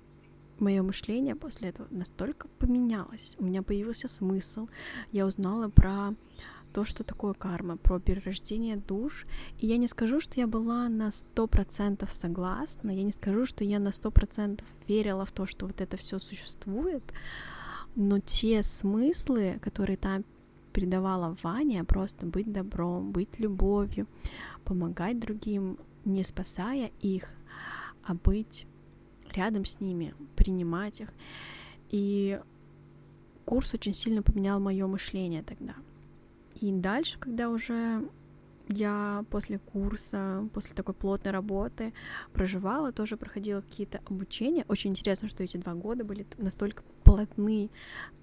мое 0.59 0.83
мышление 0.83 1.35
после 1.35 1.71
этого 1.71 1.87
настолько 1.91 2.49
поменялось. 2.59 3.37
У 3.39 3.45
меня 3.45 3.63
появился 3.63 4.09
смысл. 4.09 4.69
Я 5.13 5.27
узнала 5.27 5.69
про 5.69 6.15
то, 6.73 6.85
что 6.85 7.05
такое 7.05 7.35
карма, 7.35 7.77
про 7.77 8.01
перерождение 8.01 8.77
душ. 8.77 9.27
И 9.59 9.67
я 9.67 9.77
не 9.77 9.87
скажу, 9.87 10.19
что 10.21 10.41
я 10.41 10.47
была 10.47 10.89
на 10.89 11.13
сто 11.13 11.47
процентов 11.47 12.13
согласна, 12.13 12.91
я 12.91 13.05
не 13.05 13.13
скажу, 13.13 13.47
что 13.47 13.63
я 13.63 13.79
на 13.79 13.93
сто 13.93 14.11
процентов 14.11 14.67
верила 14.89 15.25
в 15.25 15.31
то, 15.31 15.47
что 15.47 15.67
вот 15.67 15.81
это 15.81 15.97
все 15.97 16.19
существует, 16.19 17.13
но 17.97 18.19
те 18.19 18.63
смыслы, 18.63 19.59
которые 19.63 19.97
там 19.97 20.25
передавала 20.73 21.37
Ваня, 21.43 21.85
просто 21.85 22.27
быть 22.27 22.53
добром, 22.53 23.13
быть 23.13 23.39
любовью, 23.39 24.07
помогать 24.65 25.21
другим, 25.21 25.79
не 26.05 26.25
спасая 26.25 26.91
их, 27.01 27.31
а 28.03 28.15
быть 28.15 28.67
рядом 29.33 29.65
с 29.65 29.81
ними, 29.81 30.15
принимать 30.37 31.01
их. 31.01 31.13
И 31.91 32.41
курс 33.45 33.75
очень 33.75 33.95
сильно 33.95 34.23
поменял 34.23 34.59
мое 34.61 34.87
мышление 34.87 35.43
тогда. 35.43 35.75
И 36.61 36.73
дальше, 36.73 37.19
когда 37.19 37.51
уже 37.51 38.09
я 38.69 39.25
после 39.31 39.59
курса, 39.59 40.49
после 40.55 40.75
такой 40.75 40.95
плотной 40.95 41.33
работы 41.33 41.93
проживала, 42.33 42.93
тоже 42.93 43.17
проходила 43.17 43.61
какие-то 43.61 44.01
обучения. 44.07 44.65
Очень 44.69 44.93
интересно, 44.93 45.29
что 45.29 45.43
эти 45.43 45.57
два 45.57 45.75
года 45.75 46.05
были 46.05 46.27
настолько 46.39 46.83
плотны 47.05 47.71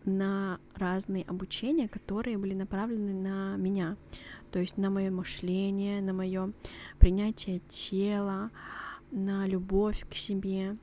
на 0.03 0.59
разные 0.75 1.23
обучения, 1.25 1.87
которые 1.87 2.37
были 2.37 2.55
направлены 2.55 3.13
на 3.13 3.55
меня. 3.55 3.97
То 4.51 4.59
есть 4.59 4.77
на 4.77 4.89
мое 4.89 5.11
мышление, 5.11 6.01
на 6.01 6.13
мое 6.13 6.51
принятие 6.97 7.59
тела, 7.69 8.49
на 9.11 9.45
любовь 9.45 10.05
к 10.09 10.15
себе. 10.15 10.77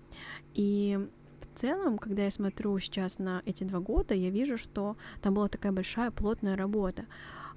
И 0.54 0.98
в 1.40 1.58
целом, 1.58 1.98
когда 1.98 2.22
я 2.22 2.30
смотрю 2.30 2.78
сейчас 2.78 3.18
на 3.18 3.42
эти 3.44 3.64
два 3.64 3.80
года, 3.80 4.14
я 4.14 4.30
вижу, 4.30 4.56
что 4.56 4.96
там 5.20 5.34
была 5.34 5.48
такая 5.48 5.72
большая 5.72 6.10
плотная 6.12 6.56
работа 6.56 7.06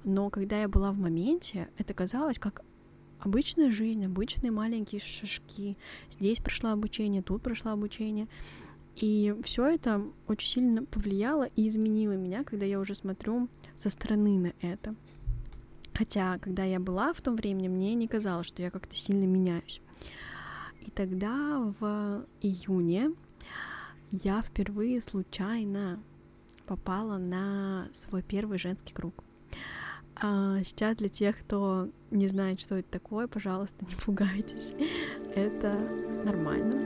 но 0.04 0.30
когда 0.30 0.60
я 0.60 0.68
была 0.68 0.92
в 0.92 0.98
моменте, 0.98 1.68
это 1.78 1.94
казалось 1.94 2.38
как 2.38 2.62
обычная 3.20 3.70
жизнь, 3.70 4.04
обычные 4.04 4.50
маленькие 4.50 5.00
шажки. 5.00 5.76
Здесь 6.10 6.38
прошло 6.38 6.70
обучение, 6.70 7.22
тут 7.22 7.42
прошло 7.42 7.72
обучение. 7.72 8.28
И 8.96 9.34
все 9.42 9.66
это 9.66 10.04
очень 10.26 10.48
сильно 10.48 10.84
повлияло 10.84 11.44
и 11.56 11.66
изменило 11.66 12.12
меня, 12.12 12.44
когда 12.44 12.66
я 12.66 12.78
уже 12.78 12.94
смотрю 12.94 13.48
со 13.76 13.90
стороны 13.90 14.38
на 14.38 14.52
это. 14.60 14.94
Хотя, 15.94 16.38
когда 16.38 16.64
я 16.64 16.80
была 16.80 17.12
в 17.12 17.20
том 17.20 17.36
времени, 17.36 17.68
мне 17.68 17.94
не 17.94 18.06
казалось, 18.06 18.46
что 18.46 18.62
я 18.62 18.70
как-то 18.70 18.96
сильно 18.96 19.24
меняюсь. 19.24 19.80
И 20.80 20.90
тогда 20.90 21.72
в 21.80 22.26
июне 22.40 23.12
я 24.10 24.42
впервые 24.42 25.00
случайно 25.00 26.02
попала 26.66 27.18
на 27.18 27.88
свой 27.92 28.22
первый 28.22 28.58
женский 28.58 28.94
круг. 28.94 29.24
А 30.24 30.62
сейчас 30.62 30.98
для 30.98 31.08
тех, 31.08 31.36
кто 31.36 31.88
не 32.12 32.28
знает, 32.28 32.60
что 32.60 32.76
это 32.76 32.88
такое, 32.88 33.26
пожалуйста, 33.26 33.84
не 33.88 33.96
пугайтесь. 33.96 34.72
Это 35.34 35.76
нормально. 36.24 36.80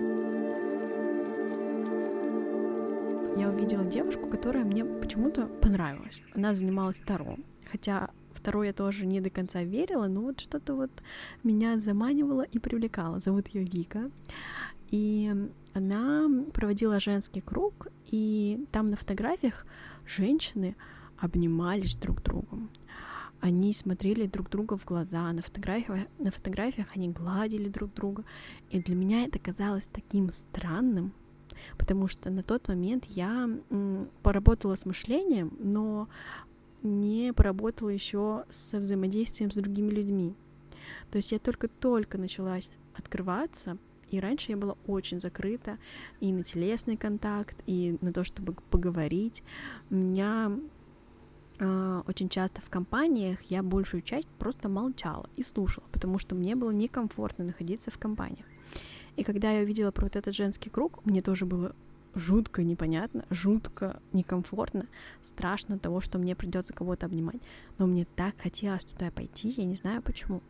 Я 3.38 3.50
увидела 3.50 3.85
девушку, 3.85 4.31
которая 4.31 4.64
мне 4.64 4.87
почему-то 4.87 5.49
понравилась. 5.49 6.23
Она 6.35 6.55
занималась 6.55 7.02
Таро. 7.02 7.37
Хотя 7.71 8.09
второе 8.33 8.69
я 8.69 8.73
тоже 8.73 9.05
не 9.05 9.21
до 9.21 9.28
конца 9.28 9.62
верила, 9.62 10.07
но 10.07 10.23
вот 10.23 10.40
что-то 10.40 10.75
вот 10.75 10.90
меня 11.43 11.78
заманивало 11.78 12.40
и 12.40 12.59
привлекало. 12.59 13.21
Зовут 13.21 13.49
ее 13.49 13.64
Вика. 13.64 14.11
И 14.90 15.50
она 15.75 16.26
проводила 16.55 17.00
женский 17.00 17.43
круг, 17.43 17.88
и 18.07 18.64
там 18.73 18.88
на 18.88 18.97
фотографиях 18.97 19.66
женщины 20.07 20.75
обнимались 21.19 21.97
друг 21.97 22.23
другом 22.23 22.71
они 23.40 23.73
смотрели 23.73 24.26
друг 24.26 24.50
друга 24.50 24.76
в 24.76 24.85
глаза, 24.85 25.33
на 25.33 25.43
фотографиях, 25.43 26.09
на 26.19 26.31
фотографиях 26.31 26.88
они 26.95 27.11
гладили 27.11 27.69
друг 27.69 27.93
друга. 27.95 28.25
И 28.71 28.81
для 28.81 28.95
меня 28.95 29.25
это 29.25 29.38
казалось 29.38 29.88
таким 29.93 30.31
странным, 30.31 31.12
потому 31.78 32.09
что 32.09 32.31
на 32.31 32.43
тот 32.43 32.69
момент 32.69 33.05
я 33.07 33.49
поработала 34.23 34.75
с 34.75 34.87
мышлением, 34.87 35.57
но 35.59 36.09
не 36.83 37.33
поработала 37.33 37.88
еще 37.88 38.45
со 38.50 38.78
взаимодействием 38.78 39.50
с 39.50 39.55
другими 39.55 39.90
людьми. 39.90 40.35
То 41.11 41.16
есть 41.16 41.33
я 41.33 41.38
только-только 41.38 42.19
начала 42.19 42.59
открываться, 42.95 43.78
и 44.11 44.21
раньше 44.21 44.52
я 44.52 44.57
была 44.57 44.76
очень 44.87 45.19
закрыта 45.19 45.78
и 46.21 46.33
на 46.33 46.45
телесный 46.45 46.97
контакт, 46.97 47.62
и 47.66 47.97
на 48.00 48.12
то, 48.12 48.25
чтобы 48.25 48.55
поговорить. 48.71 49.43
У 49.90 49.97
меня 49.97 50.52
очень 51.59 52.29
часто 52.29 52.61
в 52.61 52.69
компаниях 52.69 53.41
я 53.49 53.63
большую 53.63 54.03
часть 54.03 54.29
просто 54.39 54.69
молчала 54.69 55.29
и 55.37 55.43
слушала, 55.43 55.87
потому 55.91 56.19
что 56.19 56.35
мне 56.35 56.55
было 56.55 56.71
некомфортно 56.71 57.45
находиться 57.45 57.91
в 57.91 57.99
компаниях. 57.99 58.47
И 59.17 59.23
когда 59.25 59.51
я 59.51 59.63
увидела 59.63 59.91
про 59.91 60.05
вот 60.05 60.17
этот 60.17 60.35
женский 60.35 60.69
круг, 60.69 61.05
мне 61.07 61.23
тоже 61.23 61.47
было 61.47 61.75
жутко 62.15 62.63
непонятно, 62.63 63.25
жутко 63.31 64.01
некомфортно, 64.13 64.87
страшно 65.23 65.79
того, 65.79 66.01
что 66.01 66.19
мне 66.19 66.35
придется 66.37 66.75
кого-то 66.75 67.07
обнимать. 67.07 67.41
Но 67.79 67.87
мне 67.87 68.07
так 68.17 68.35
хотелось 68.39 68.85
туда 68.85 69.11
пойти, 69.11 69.55
я 69.57 69.65
не 69.65 69.75
знаю 69.75 70.03
почему. 70.03 70.43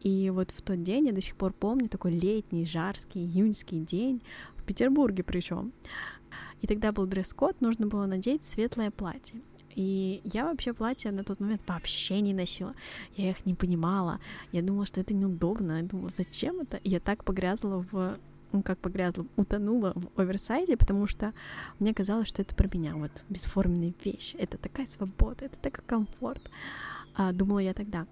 И 0.00 0.28
вот 0.30 0.50
в 0.50 0.60
тот 0.60 0.82
день 0.82 1.06
я 1.06 1.12
до 1.12 1.22
сих 1.22 1.36
пор 1.36 1.52
помню 1.52 1.88
такой 1.88 2.12
летний, 2.12 2.66
жарский, 2.66 3.24
июньский 3.24 3.80
день 3.80 4.22
в 4.56 4.64
Петербурге 4.64 5.24
причем. 5.24 5.72
И 6.60 6.66
тогда 6.66 6.92
был 6.92 7.06
дресс-код, 7.06 7.60
нужно 7.60 7.86
было 7.86 8.06
надеть 8.06 8.44
светлое 8.44 8.90
платье. 8.90 9.40
И 9.76 10.22
я 10.24 10.46
вообще 10.46 10.72
платья 10.72 11.12
на 11.12 11.22
тот 11.22 11.38
момент 11.38 11.62
вообще 11.68 12.20
не 12.20 12.32
носила. 12.32 12.74
Я 13.14 13.30
их 13.30 13.44
не 13.44 13.54
понимала. 13.54 14.20
Я 14.50 14.62
думала, 14.62 14.86
что 14.86 15.02
это 15.02 15.14
неудобно. 15.14 15.78
Я 15.80 15.82
думала, 15.84 16.08
зачем 16.08 16.60
это? 16.60 16.78
И 16.78 16.88
я 16.88 16.98
так 16.98 17.24
погрязла 17.24 17.84
в 17.92 18.18
ну, 18.52 18.62
как 18.62 18.78
погрязла, 18.78 19.26
утонула 19.36 19.92
в 19.94 20.20
оверсайзе, 20.20 20.76
потому 20.76 21.06
что 21.06 21.34
мне 21.78 21.92
казалось, 21.92 22.28
что 22.28 22.40
это 22.42 22.54
про 22.54 22.68
меня, 22.72 22.94
вот, 22.94 23.10
бесформенные 23.28 23.92
вещи, 24.02 24.36
это 24.36 24.56
такая 24.56 24.86
свобода, 24.86 25.44
это 25.44 25.58
такой 25.58 25.84
комфорт, 25.84 26.50
а, 27.14 27.32
думала 27.32 27.58
я 27.58 27.74
тогда. 27.74 28.06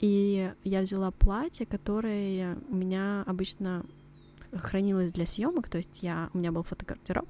И 0.00 0.52
я 0.64 0.80
взяла 0.82 1.12
платье, 1.12 1.66
которое 1.66 2.58
у 2.68 2.74
меня 2.74 3.22
обычно 3.26 3.86
хранилось 4.52 5.12
для 5.12 5.24
съемок, 5.24 5.68
то 5.68 5.78
есть 5.78 6.02
я, 6.02 6.30
у 6.34 6.38
меня 6.38 6.52
был 6.52 6.64
фотогардероб, 6.64 7.28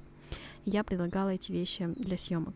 и 0.65 0.71
я 0.71 0.83
предлагала 0.83 1.29
эти 1.29 1.51
вещи 1.51 1.85
для 1.97 2.17
съемок. 2.17 2.53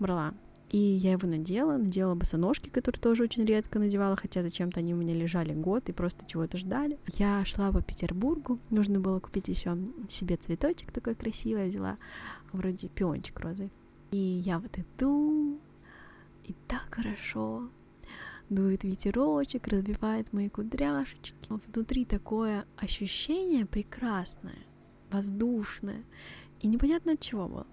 Брала 0.00 0.34
и 0.70 0.78
я 0.78 1.12
его 1.12 1.28
надела, 1.28 1.76
надела 1.76 2.14
босоножки, 2.14 2.68
которые 2.68 3.00
тоже 3.00 3.22
очень 3.22 3.44
редко 3.44 3.78
надевала, 3.78 4.16
хотя 4.16 4.42
зачем-то 4.42 4.80
они 4.80 4.94
у 4.94 4.96
меня 4.96 5.14
лежали 5.14 5.54
год 5.54 5.88
и 5.88 5.92
просто 5.92 6.26
чего-то 6.26 6.58
ждали. 6.58 6.98
Я 7.14 7.44
шла 7.44 7.70
по 7.70 7.80
Петербургу, 7.80 8.58
нужно 8.70 8.98
было 9.00 9.20
купить 9.20 9.48
еще 9.48 9.78
себе 10.08 10.36
цветочек 10.36 10.90
такой 10.92 11.14
красивый, 11.14 11.68
взяла 11.68 11.98
вроде 12.52 12.88
пиончик 12.88 13.38
розовый. 13.40 13.72
И 14.10 14.16
я 14.18 14.58
вот 14.58 14.76
иду, 14.78 15.60
и 16.44 16.54
так 16.66 16.86
хорошо, 16.90 17.68
дует 18.48 18.82
ветерочек, 18.84 19.68
разбивает 19.68 20.32
мои 20.32 20.48
кудряшечки. 20.48 21.34
Внутри 21.48 22.04
такое 22.04 22.64
ощущение 22.76 23.66
прекрасное, 23.66 24.58
воздушное, 25.10 26.04
и 26.60 26.66
непонятно 26.66 27.12
от 27.12 27.20
чего 27.20 27.48
было. 27.48 27.66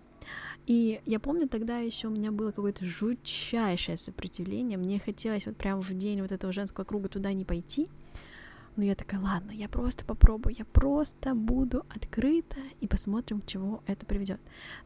И 0.66 1.02
я 1.06 1.20
помню, 1.20 1.50
тогда 1.50 1.80
еще 1.80 2.08
у 2.08 2.12
меня 2.12 2.32
было 2.32 2.52
какое-то 2.52 2.86
жутчайшее 2.86 3.98
сопротивление. 3.98 4.78
Мне 4.78 5.00
хотелось 5.00 5.46
вот 5.46 5.58
прямо 5.58 5.82
в 5.82 5.94
день 5.94 6.22
вот 6.22 6.32
этого 6.32 6.54
женского 6.54 6.86
круга 6.86 7.10
туда 7.10 7.34
не 7.34 7.44
пойти. 7.44 7.90
Но 8.76 8.84
я 8.84 8.96
такая, 8.96 9.22
ладно, 9.22 9.52
я 9.52 9.70
просто 9.70 10.04
попробую, 10.04 10.56
я 10.58 10.66
просто 10.66 11.36
буду 11.36 11.86
открыта 11.90 12.58
и 12.82 12.88
посмотрим, 12.88 13.42
к 13.42 13.46
чему 13.46 13.82
это 13.86 14.06
приведет. 14.06 14.40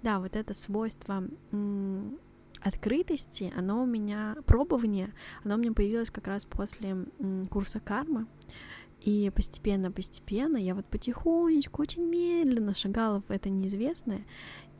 Да, 0.04 0.20
вот 0.20 0.36
это 0.36 0.54
свойство 0.54 1.24
м- 1.52 2.20
открытости, 2.62 3.54
оно 3.56 3.84
у 3.84 3.86
меня, 3.86 4.36
пробование, 4.46 5.14
оно 5.46 5.56
у 5.56 5.58
меня 5.58 5.72
появилось 5.72 6.10
как 6.10 6.28
раз 6.28 6.44
после 6.44 7.06
м- 7.20 7.46
курса 7.46 7.80
кармы. 7.80 8.26
И 9.02 9.32
постепенно-постепенно 9.34 10.58
я 10.58 10.76
вот 10.76 10.86
потихонечку, 10.88 11.82
очень 11.82 12.10
медленно 12.10 12.74
шагала 12.74 13.22
в 13.22 13.32
это 13.32 13.48
неизвестное 13.50 14.26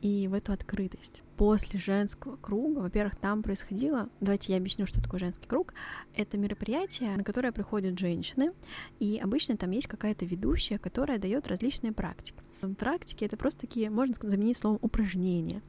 и 0.02 0.28
в 0.28 0.34
эту 0.34 0.52
открытость. 0.52 1.22
После 1.36 1.78
женского 1.78 2.36
круга, 2.36 2.80
во-первых, 2.80 3.16
там 3.16 3.42
происходило, 3.42 4.08
давайте 4.20 4.52
я 4.52 4.58
объясню, 4.58 4.86
что 4.86 5.02
такое 5.02 5.20
женский 5.20 5.46
круг. 5.46 5.74
Это 6.14 6.36
мероприятие, 6.36 7.16
на 7.16 7.24
которое 7.24 7.52
приходят 7.52 7.98
женщины, 7.98 8.52
и 8.98 9.18
обычно 9.22 9.56
там 9.56 9.70
есть 9.70 9.86
какая-то 9.86 10.24
ведущая, 10.24 10.78
которая 10.78 11.18
дает 11.18 11.48
различные 11.48 11.92
практики. 11.92 12.42
Практики 12.76 13.24
это 13.24 13.36
просто 13.36 13.62
такие, 13.62 13.88
можно 13.88 14.14
заменить 14.20 14.56
словом 14.56 14.78
упражнения, 14.82 15.62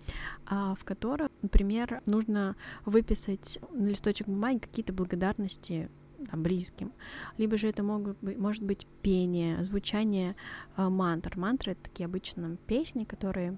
а, 0.48 0.74
в 0.74 0.84
которых, 0.84 1.30
например, 1.44 2.02
нужно 2.08 2.56
выписать 2.84 3.60
на 3.72 3.88
листочек 3.90 4.28
бумаги 4.28 4.58
какие-то 4.58 4.92
благодарности 4.92 5.90
там, 6.32 6.44
близким. 6.44 6.92
Либо 7.38 7.58
же 7.58 7.68
это 7.68 7.84
могут 7.84 8.18
быть, 8.22 8.38
может 8.38 8.64
быть 8.64 8.88
пение, 9.02 9.64
звучание 9.64 10.36
э, 10.78 10.90
мантр. 10.90 11.38
Мантры— 11.38 11.72
это 11.74 11.84
такие 11.84 12.06
обычно 12.06 12.58
песни, 12.68 13.04
которые 13.04 13.58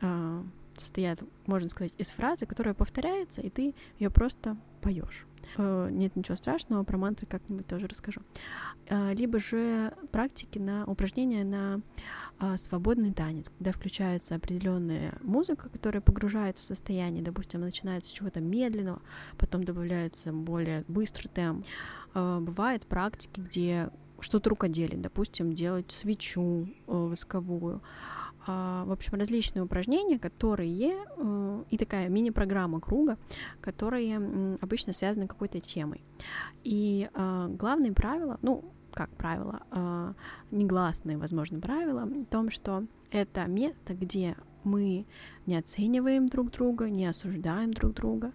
э, 0.00 0.42
состоят, 0.76 1.22
можно 1.46 1.68
сказать, 1.68 1.92
из 1.98 2.10
фразы, 2.10 2.46
которая 2.46 2.74
повторяется, 2.74 3.40
и 3.40 3.50
ты 3.50 3.74
ее 3.98 4.10
просто 4.10 4.56
поешь. 4.80 5.26
Э, 5.56 5.88
нет 5.90 6.14
ничего 6.16 6.36
страшного, 6.36 6.84
про 6.84 6.96
мантры 6.96 7.26
как-нибудь 7.26 7.66
тоже 7.66 7.86
расскажу. 7.86 8.20
Э, 8.88 9.14
либо 9.14 9.38
же 9.38 9.92
практики 10.12 10.58
на 10.58 10.84
упражнения 10.86 11.44
на 11.44 11.80
э, 12.40 12.56
свободный 12.56 13.12
танец, 13.12 13.50
когда 13.50 13.72
включается 13.72 14.34
определенная 14.34 15.14
музыка, 15.22 15.68
которая 15.68 16.00
погружает 16.00 16.58
в 16.58 16.64
состояние, 16.64 17.22
допустим, 17.22 17.60
начинается 17.60 18.10
с 18.10 18.12
чего-то 18.12 18.40
медленного, 18.40 19.00
потом 19.36 19.64
добавляется 19.64 20.32
более 20.32 20.84
быстрый 20.88 21.28
темп. 21.28 21.66
Бывают 22.14 22.86
практики, 22.86 23.40
где 23.40 23.90
что-то 24.20 24.50
рукоделие, 24.50 24.98
допустим, 24.98 25.52
делать 25.52 25.92
свечу 25.92 26.68
восковую, 26.86 27.76
а, 27.76 28.27
в 28.46 28.92
общем, 28.92 29.14
различные 29.14 29.62
упражнения, 29.62 30.18
которые 30.18 30.96
э, 31.16 31.64
и 31.70 31.76
такая 31.76 32.08
мини-программа 32.08 32.80
круга, 32.80 33.18
которые 33.60 34.16
обычно 34.60 34.92
связаны 34.92 35.26
какой-то 35.26 35.60
темой. 35.60 36.02
И 36.64 37.08
а, 37.14 37.48
главное 37.48 37.92
правило, 37.92 38.38
ну, 38.42 38.64
как 38.92 39.10
правило, 39.10 39.62
а, 39.70 40.14
негласные, 40.50 41.18
возможно, 41.18 41.60
правила 41.60 42.04
в 42.04 42.24
том, 42.26 42.50
что 42.50 42.84
это 43.10 43.44
место, 43.46 43.94
где 43.94 44.36
мы 44.64 45.06
не 45.46 45.56
оцениваем 45.56 46.28
друг 46.28 46.50
друга, 46.50 46.90
не 46.90 47.06
осуждаем 47.06 47.72
друг 47.72 47.94
друга, 47.94 48.32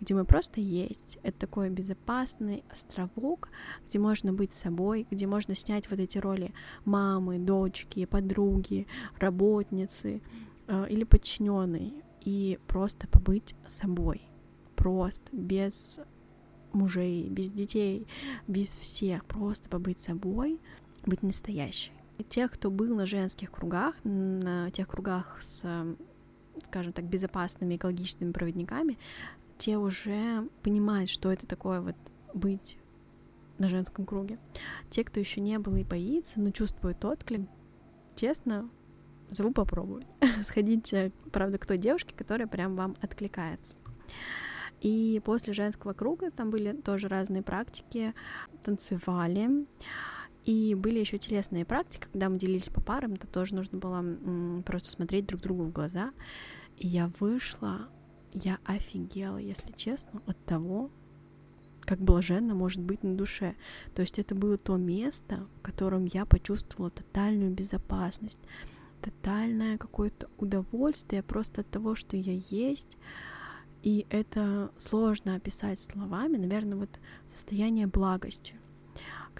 где 0.00 0.14
мы 0.14 0.24
просто 0.24 0.60
есть. 0.60 1.18
Это 1.22 1.38
такой 1.40 1.70
безопасный 1.70 2.64
островок, 2.70 3.48
где 3.86 3.98
можно 3.98 4.32
быть 4.32 4.52
собой, 4.52 5.06
где 5.10 5.26
можно 5.26 5.54
снять 5.54 5.90
вот 5.90 6.00
эти 6.00 6.18
роли 6.18 6.52
мамы, 6.84 7.38
дочки, 7.38 8.04
подруги, 8.04 8.86
работницы 9.18 10.22
э, 10.66 10.86
или 10.88 11.04
подчиненной 11.04 11.94
и 12.20 12.58
просто 12.66 13.08
побыть 13.08 13.54
собой. 13.66 14.22
Просто, 14.76 15.34
без 15.36 16.00
мужей, 16.72 17.28
без 17.28 17.50
детей, 17.50 18.06
без 18.46 18.68
всех, 18.74 19.24
просто 19.24 19.68
побыть 19.68 20.00
собой, 20.00 20.60
быть 21.04 21.22
настоящей. 21.22 21.92
Тех, 22.28 22.50
кто 22.50 22.70
был 22.70 22.94
на 22.96 23.06
женских 23.06 23.50
кругах, 23.50 23.94
на 24.04 24.70
тех 24.70 24.88
кругах 24.88 25.38
с, 25.40 25.64
скажем 26.64 26.92
так, 26.92 27.04
безопасными 27.04 27.76
экологичными 27.76 28.32
проводниками, 28.32 28.98
те 29.58 29.76
уже 29.76 30.48
понимают, 30.62 31.10
что 31.10 31.32
это 31.32 31.46
такое 31.46 31.80
вот 31.80 31.96
быть 32.34 32.78
на 33.58 33.68
женском 33.68 34.06
круге. 34.06 34.38
Те, 34.88 35.04
кто 35.04 35.20
еще 35.20 35.40
не 35.40 35.58
был 35.58 35.76
и 35.76 35.84
боится, 35.84 36.40
но 36.40 36.50
чувствует 36.50 37.04
отклик, 37.04 37.42
честно, 38.14 38.70
зову 39.30 39.52
попробовать. 39.52 40.10
Сходите, 40.42 41.12
правда, 41.32 41.58
к 41.58 41.66
той 41.66 41.78
девушке, 41.78 42.14
которая 42.16 42.48
прям 42.48 42.74
вам 42.74 42.96
откликается. 43.00 43.76
И 44.80 45.20
после 45.24 45.52
женского 45.52 45.92
круга 45.92 46.30
там 46.30 46.50
были 46.50 46.72
тоже 46.72 47.08
разные 47.08 47.42
практики, 47.42 48.14
танцевали, 48.64 49.66
и 50.44 50.74
были 50.74 50.98
еще 50.98 51.18
телесные 51.18 51.64
практики, 51.64 52.06
когда 52.12 52.28
мы 52.28 52.38
делились 52.38 52.70
по 52.70 52.80
парам, 52.80 53.16
там 53.16 53.30
тоже 53.30 53.54
нужно 53.54 53.78
было 53.78 54.62
просто 54.62 54.90
смотреть 54.90 55.26
друг 55.26 55.42
другу 55.42 55.64
в 55.64 55.72
глаза. 55.72 56.12
И 56.78 56.86
я 56.86 57.10
вышла, 57.20 57.88
я 58.32 58.58
офигела, 58.64 59.36
если 59.36 59.72
честно, 59.72 60.22
от 60.26 60.42
того, 60.46 60.90
как 61.82 62.00
блаженно 62.00 62.54
может 62.54 62.80
быть 62.80 63.02
на 63.02 63.16
душе. 63.16 63.54
То 63.94 64.02
есть 64.02 64.18
это 64.18 64.34
было 64.34 64.56
то 64.56 64.76
место, 64.76 65.46
в 65.58 65.62
котором 65.62 66.06
я 66.06 66.24
почувствовала 66.24 66.90
тотальную 66.90 67.50
безопасность, 67.50 68.40
тотальное 69.02 69.76
какое-то 69.76 70.28
удовольствие 70.38 71.22
просто 71.22 71.62
от 71.62 71.70
того, 71.70 71.94
что 71.94 72.16
я 72.16 72.34
есть. 72.50 72.96
И 73.82 74.06
это 74.10 74.70
сложно 74.76 75.36
описать 75.36 75.80
словами, 75.80 76.36
наверное, 76.36 76.76
вот 76.76 77.00
состояние 77.26 77.86
благости 77.86 78.59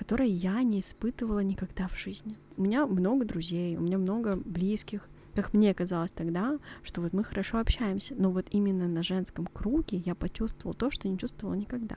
которое 0.01 0.31
я 0.31 0.63
не 0.63 0.81
испытывала 0.81 1.41
никогда 1.41 1.87
в 1.87 1.95
жизни. 1.95 2.35
У 2.57 2.63
меня 2.63 2.87
много 2.87 3.27
друзей, 3.27 3.77
у 3.77 3.81
меня 3.81 3.99
много 3.99 4.35
близких, 4.35 5.07
как 5.35 5.53
мне 5.53 5.75
казалось 5.75 6.11
тогда, 6.11 6.59
что 6.83 7.03
вот 7.03 7.13
мы 7.13 7.23
хорошо 7.23 7.59
общаемся, 7.59 8.15
но 8.17 8.31
вот 8.31 8.47
именно 8.51 8.89
на 8.89 9.03
женском 9.03 9.45
круге 9.45 9.99
я 9.99 10.15
почувствовала 10.15 10.75
то, 10.75 10.91
что 10.91 11.07
не 11.07 11.19
чувствовала 11.19 11.55
никогда. 11.55 11.97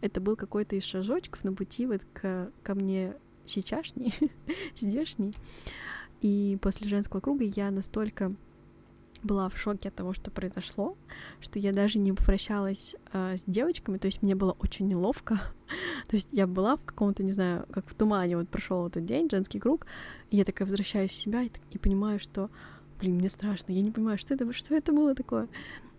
Это 0.00 0.20
был 0.20 0.34
какой-то 0.34 0.74
из 0.74 0.82
шажочков 0.82 1.44
на 1.44 1.52
пути 1.52 1.86
вот 1.86 2.02
к, 2.12 2.50
ко 2.64 2.74
мне 2.74 3.14
сейчасшний, 3.44 4.12
здешний. 4.76 5.32
И 6.22 6.58
после 6.60 6.88
женского 6.88 7.20
круга 7.20 7.44
я 7.44 7.70
настолько 7.70 8.34
была 9.22 9.48
в 9.48 9.58
шоке 9.58 9.88
от 9.88 9.94
того, 9.94 10.12
что 10.12 10.30
произошло, 10.30 10.96
что 11.40 11.58
я 11.58 11.72
даже 11.72 11.98
не 11.98 12.12
попрощалась 12.12 12.96
э, 13.12 13.36
с 13.36 13.44
девочками, 13.46 13.98
то 13.98 14.06
есть 14.06 14.22
мне 14.22 14.34
было 14.34 14.52
очень 14.58 14.88
неловко. 14.88 15.40
то 16.08 16.16
есть 16.16 16.32
я 16.32 16.46
была 16.46 16.76
в 16.76 16.82
каком-то, 16.82 17.22
не 17.22 17.32
знаю, 17.32 17.66
как 17.70 17.88
в 17.88 17.94
тумане, 17.94 18.36
вот 18.36 18.48
прошел 18.48 18.86
этот 18.86 19.04
день, 19.04 19.28
женский 19.30 19.58
круг, 19.58 19.86
и 20.30 20.36
я 20.36 20.44
такая 20.44 20.66
возвращаюсь 20.66 21.10
в 21.10 21.14
себя 21.14 21.42
и, 21.42 21.50
и 21.70 21.78
понимаю, 21.78 22.18
что, 22.18 22.50
блин, 23.00 23.16
мне 23.16 23.28
страшно, 23.28 23.72
я 23.72 23.82
не 23.82 23.90
понимаю, 23.90 24.18
что 24.18 24.34
это, 24.34 24.52
что 24.52 24.74
это 24.74 24.92
было 24.92 25.14
такое. 25.14 25.48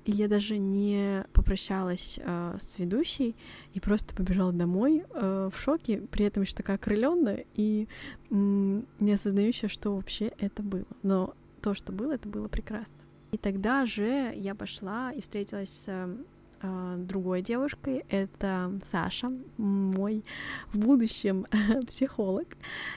И 0.07 0.11
я 0.11 0.29
даже 0.29 0.57
не 0.57 1.25
попрощалась 1.33 2.17
э, 2.23 2.55
с 2.57 2.79
ведущей 2.79 3.35
и 3.73 3.81
просто 3.81 4.15
побежала 4.15 4.53
домой 4.53 5.03
э, 5.09 5.49
в 5.53 5.59
шоке, 5.59 5.99
при 5.99 6.23
этом 6.23 6.43
еще 6.43 6.55
такая 6.55 6.77
окрыленная 6.77 7.45
и 7.55 7.89
э, 8.29 8.33
не 8.33 9.11
осознающая, 9.11 9.67
что 9.67 9.93
вообще 9.93 10.31
это 10.37 10.63
было. 10.63 10.85
Но 11.03 11.33
то, 11.61 11.73
что 11.73 11.91
было, 11.91 12.13
это 12.13 12.29
было 12.29 12.47
прекрасно. 12.47 12.97
И 13.31 13.37
тогда 13.37 13.85
же 13.85 14.33
я 14.35 14.55
пошла 14.55 15.11
и 15.11 15.21
встретилась 15.21 15.69
с 15.69 16.17
э, 16.61 16.95
другой 16.97 17.41
девушкой, 17.41 18.05
это 18.09 18.71
Саша, 18.83 19.31
мой 19.57 20.23
в 20.71 20.79
будущем 20.79 21.45
психолог. 21.87 22.47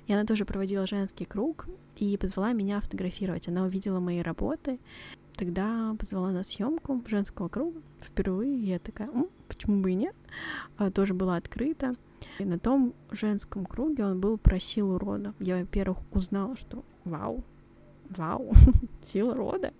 И 0.06 0.12
она 0.12 0.24
тоже 0.24 0.44
проводила 0.44 0.86
женский 0.86 1.24
круг 1.24 1.66
и 1.96 2.16
позвала 2.16 2.52
меня 2.52 2.80
фотографировать. 2.80 3.48
Она 3.48 3.64
увидела 3.64 3.98
мои 4.00 4.20
работы, 4.20 4.78
тогда 5.36 5.92
позвала 5.98 6.30
на 6.30 6.44
съемку 6.44 7.02
женского 7.08 7.48
круга 7.48 7.80
впервые. 8.00 8.56
Я 8.56 8.78
такая, 8.78 9.08
М, 9.08 9.28
почему 9.48 9.80
бы 9.80 9.90
и 9.92 9.94
нет? 9.94 10.14
А, 10.76 10.90
тоже 10.90 11.14
была 11.14 11.36
открыта. 11.36 11.96
И 12.38 12.44
на 12.44 12.58
том 12.58 12.94
женском 13.10 13.66
круге 13.66 14.04
он 14.04 14.20
был 14.20 14.38
про 14.38 14.60
силу 14.60 14.98
рода. 14.98 15.34
Я, 15.40 15.58
во-первых, 15.58 15.98
узнала, 16.12 16.56
что 16.56 16.84
вау, 17.04 17.44
вау, 18.10 18.52
сила 19.02 19.34
рода. 19.34 19.72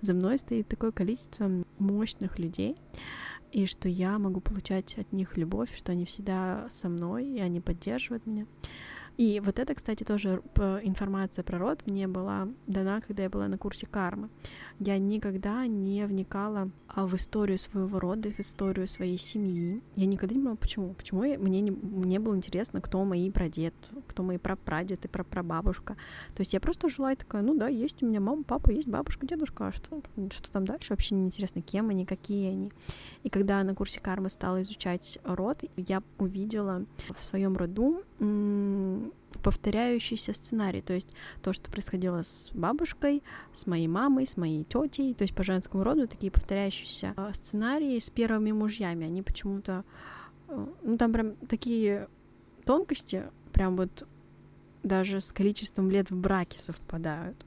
За 0.00 0.14
мной 0.14 0.38
стоит 0.38 0.68
такое 0.68 0.92
количество 0.92 1.50
мощных 1.78 2.38
людей, 2.38 2.76
и 3.50 3.66
что 3.66 3.88
я 3.88 4.18
могу 4.18 4.40
получать 4.40 4.96
от 4.98 5.12
них 5.12 5.36
любовь, 5.36 5.76
что 5.76 5.92
они 5.92 6.04
всегда 6.04 6.66
со 6.70 6.88
мной, 6.88 7.26
и 7.26 7.40
они 7.40 7.60
поддерживают 7.60 8.26
меня. 8.26 8.46
И 9.16 9.40
вот 9.40 9.58
это, 9.58 9.74
кстати, 9.74 10.04
тоже 10.04 10.42
информация 10.82 11.42
про 11.42 11.58
род 11.58 11.86
мне 11.86 12.08
была 12.08 12.48
дана, 12.66 13.00
когда 13.00 13.24
я 13.24 13.30
была 13.30 13.48
на 13.48 13.58
курсе 13.58 13.86
кармы. 13.86 14.30
Я 14.78 14.98
никогда 14.98 15.66
не 15.66 16.04
вникала 16.06 16.70
а, 16.88 17.06
в 17.06 17.14
историю 17.14 17.58
своего 17.58 18.00
рода, 18.00 18.30
в 18.30 18.40
историю 18.40 18.88
своей 18.88 19.18
семьи. 19.18 19.82
Я 19.96 20.06
никогда 20.06 20.34
не 20.34 20.40
понимала, 20.40 20.56
почему. 20.56 20.94
Почему 20.94 21.24
я, 21.24 21.38
мне, 21.38 21.60
не, 21.60 21.70
мне 21.70 22.18
было 22.18 22.34
интересно, 22.34 22.80
кто 22.80 23.04
мои 23.04 23.30
прадед, 23.30 23.74
кто 24.08 24.22
мои 24.22 24.38
прапрадед 24.38 25.04
и 25.04 25.08
прапрабабушка. 25.08 25.94
То 26.34 26.40
есть 26.40 26.52
я 26.52 26.60
просто 26.60 26.88
жила 26.88 27.12
и 27.12 27.16
такая, 27.16 27.42
ну 27.42 27.54
да, 27.54 27.68
есть 27.68 28.02
у 28.02 28.06
меня 28.06 28.20
мама, 28.20 28.42
папа, 28.42 28.70
есть 28.70 28.88
бабушка, 28.88 29.26
дедушка, 29.26 29.68
а 29.68 29.72
что, 29.72 30.02
что 30.32 30.50
там 30.50 30.66
дальше? 30.66 30.88
Вообще 30.90 31.14
не 31.14 31.26
интересно, 31.26 31.62
кем 31.62 31.90
они, 31.90 32.06
какие 32.06 32.50
они. 32.50 32.72
И 33.22 33.30
когда 33.30 33.62
на 33.62 33.74
курсе 33.74 34.00
кармы 34.00 34.30
стала 34.30 34.62
изучать 34.62 35.18
род, 35.24 35.62
я 35.76 36.02
увидела 36.18 36.84
в 37.14 37.22
своем 37.22 37.56
роду 37.56 38.02
повторяющийся 39.42 40.32
сценарий, 40.32 40.82
то 40.82 40.92
есть 40.92 41.14
то, 41.42 41.52
что 41.52 41.70
происходило 41.70 42.22
с 42.22 42.50
бабушкой, 42.52 43.22
с 43.52 43.66
моей 43.66 43.88
мамой, 43.88 44.26
с 44.26 44.36
моей 44.36 44.64
тетей, 44.64 45.14
то 45.14 45.22
есть 45.22 45.34
по 45.34 45.42
женскому 45.42 45.84
роду 45.84 46.06
такие 46.06 46.30
повторяющиеся 46.30 47.14
а, 47.16 47.32
сценарии 47.32 47.98
с 47.98 48.10
первыми 48.10 48.52
мужьями, 48.52 49.06
они 49.06 49.22
почему-то, 49.22 49.84
э, 50.48 50.66
ну 50.82 50.98
там 50.98 51.12
прям 51.12 51.34
такие 51.48 52.08
тонкости, 52.64 53.24
прям 53.52 53.76
вот 53.76 54.06
даже 54.82 55.20
с 55.20 55.32
количеством 55.32 55.90
лет 55.90 56.10
в 56.10 56.16
браке 56.16 56.58
совпадают. 56.58 57.44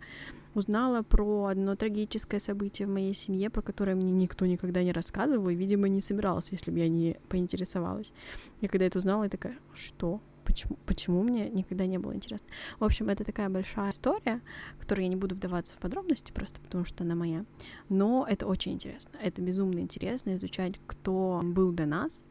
Узнала 0.55 1.03
про 1.03 1.45
одно 1.45 1.75
трагическое 1.75 2.39
событие 2.39 2.87
в 2.87 2.91
моей 2.91 3.13
семье, 3.13 3.49
про 3.49 3.61
которое 3.61 3.95
мне 3.95 4.11
никто 4.11 4.45
никогда 4.45 4.81
не 4.83 4.91
рассказывал, 4.91 5.49
и, 5.49 5.55
видимо, 5.55 5.87
не 5.87 6.01
собирался, 6.01 6.53
если 6.53 6.71
бы 6.71 6.79
я 6.79 6.87
не 6.87 7.17
поинтересовалась. 7.29 8.13
Я 8.61 8.69
когда 8.69 8.85
это 8.85 8.99
узнала, 8.99 9.25
я 9.25 9.29
такая, 9.29 9.57
что? 9.73 10.21
почему, 10.45 10.77
почему 10.85 11.23
мне 11.23 11.49
никогда 11.49 11.85
не 11.85 11.97
было 11.97 12.15
интересно. 12.15 12.47
В 12.79 12.83
общем, 12.83 13.09
это 13.09 13.23
такая 13.23 13.49
большая 13.49 13.89
история, 13.91 14.41
в 14.77 14.81
которой 14.81 15.01
я 15.01 15.07
не 15.09 15.15
буду 15.15 15.35
вдаваться 15.35 15.75
в 15.75 15.79
подробности, 15.79 16.31
просто 16.31 16.61
потому 16.61 16.85
что 16.85 17.03
она 17.03 17.15
моя. 17.15 17.45
Но 17.89 18.25
это 18.29 18.47
очень 18.47 18.73
интересно. 18.73 19.17
Это 19.21 19.41
безумно 19.41 19.79
интересно 19.79 20.35
изучать, 20.35 20.79
кто 20.87 21.41
был 21.43 21.73
до 21.73 21.85
нас, 21.85 22.29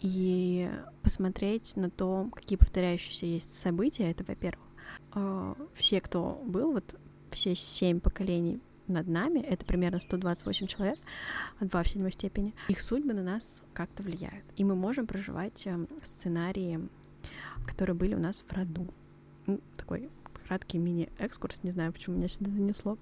и 0.00 0.70
посмотреть 1.02 1.76
на 1.76 1.90
то, 1.90 2.28
какие 2.34 2.58
повторяющиеся 2.58 3.26
есть 3.26 3.54
события. 3.54 4.10
Это, 4.10 4.24
во-первых, 4.24 4.66
а, 5.12 5.54
все, 5.74 6.00
кто 6.00 6.40
был, 6.44 6.72
вот 6.72 6.94
все 7.34 7.54
семь 7.54 8.00
поколений 8.00 8.60
над 8.86 9.08
нами, 9.08 9.38
это 9.40 9.64
примерно 9.64 9.98
128 9.98 10.66
человек, 10.66 10.98
два 11.60 11.82
в 11.82 11.88
седьмой 11.88 12.12
степени, 12.12 12.54
их 12.68 12.80
судьбы 12.80 13.14
на 13.14 13.22
нас 13.22 13.62
как-то 13.72 14.02
влияют. 14.02 14.44
И 14.56 14.64
мы 14.64 14.74
можем 14.74 15.06
проживать 15.06 15.66
эм, 15.66 15.88
сценарии 16.02 16.88
которые 17.64 17.96
были 17.96 18.14
у 18.14 18.18
нас 18.18 18.42
в 18.46 18.52
роду. 18.52 18.86
Ну, 19.46 19.60
такой 19.76 20.10
краткий 20.46 20.78
мини-экскурс, 20.78 21.62
не 21.62 21.70
знаю, 21.70 21.92
почему 21.92 22.16
меня 22.16 22.28
сюда 22.28 22.50
занесло. 22.50 22.98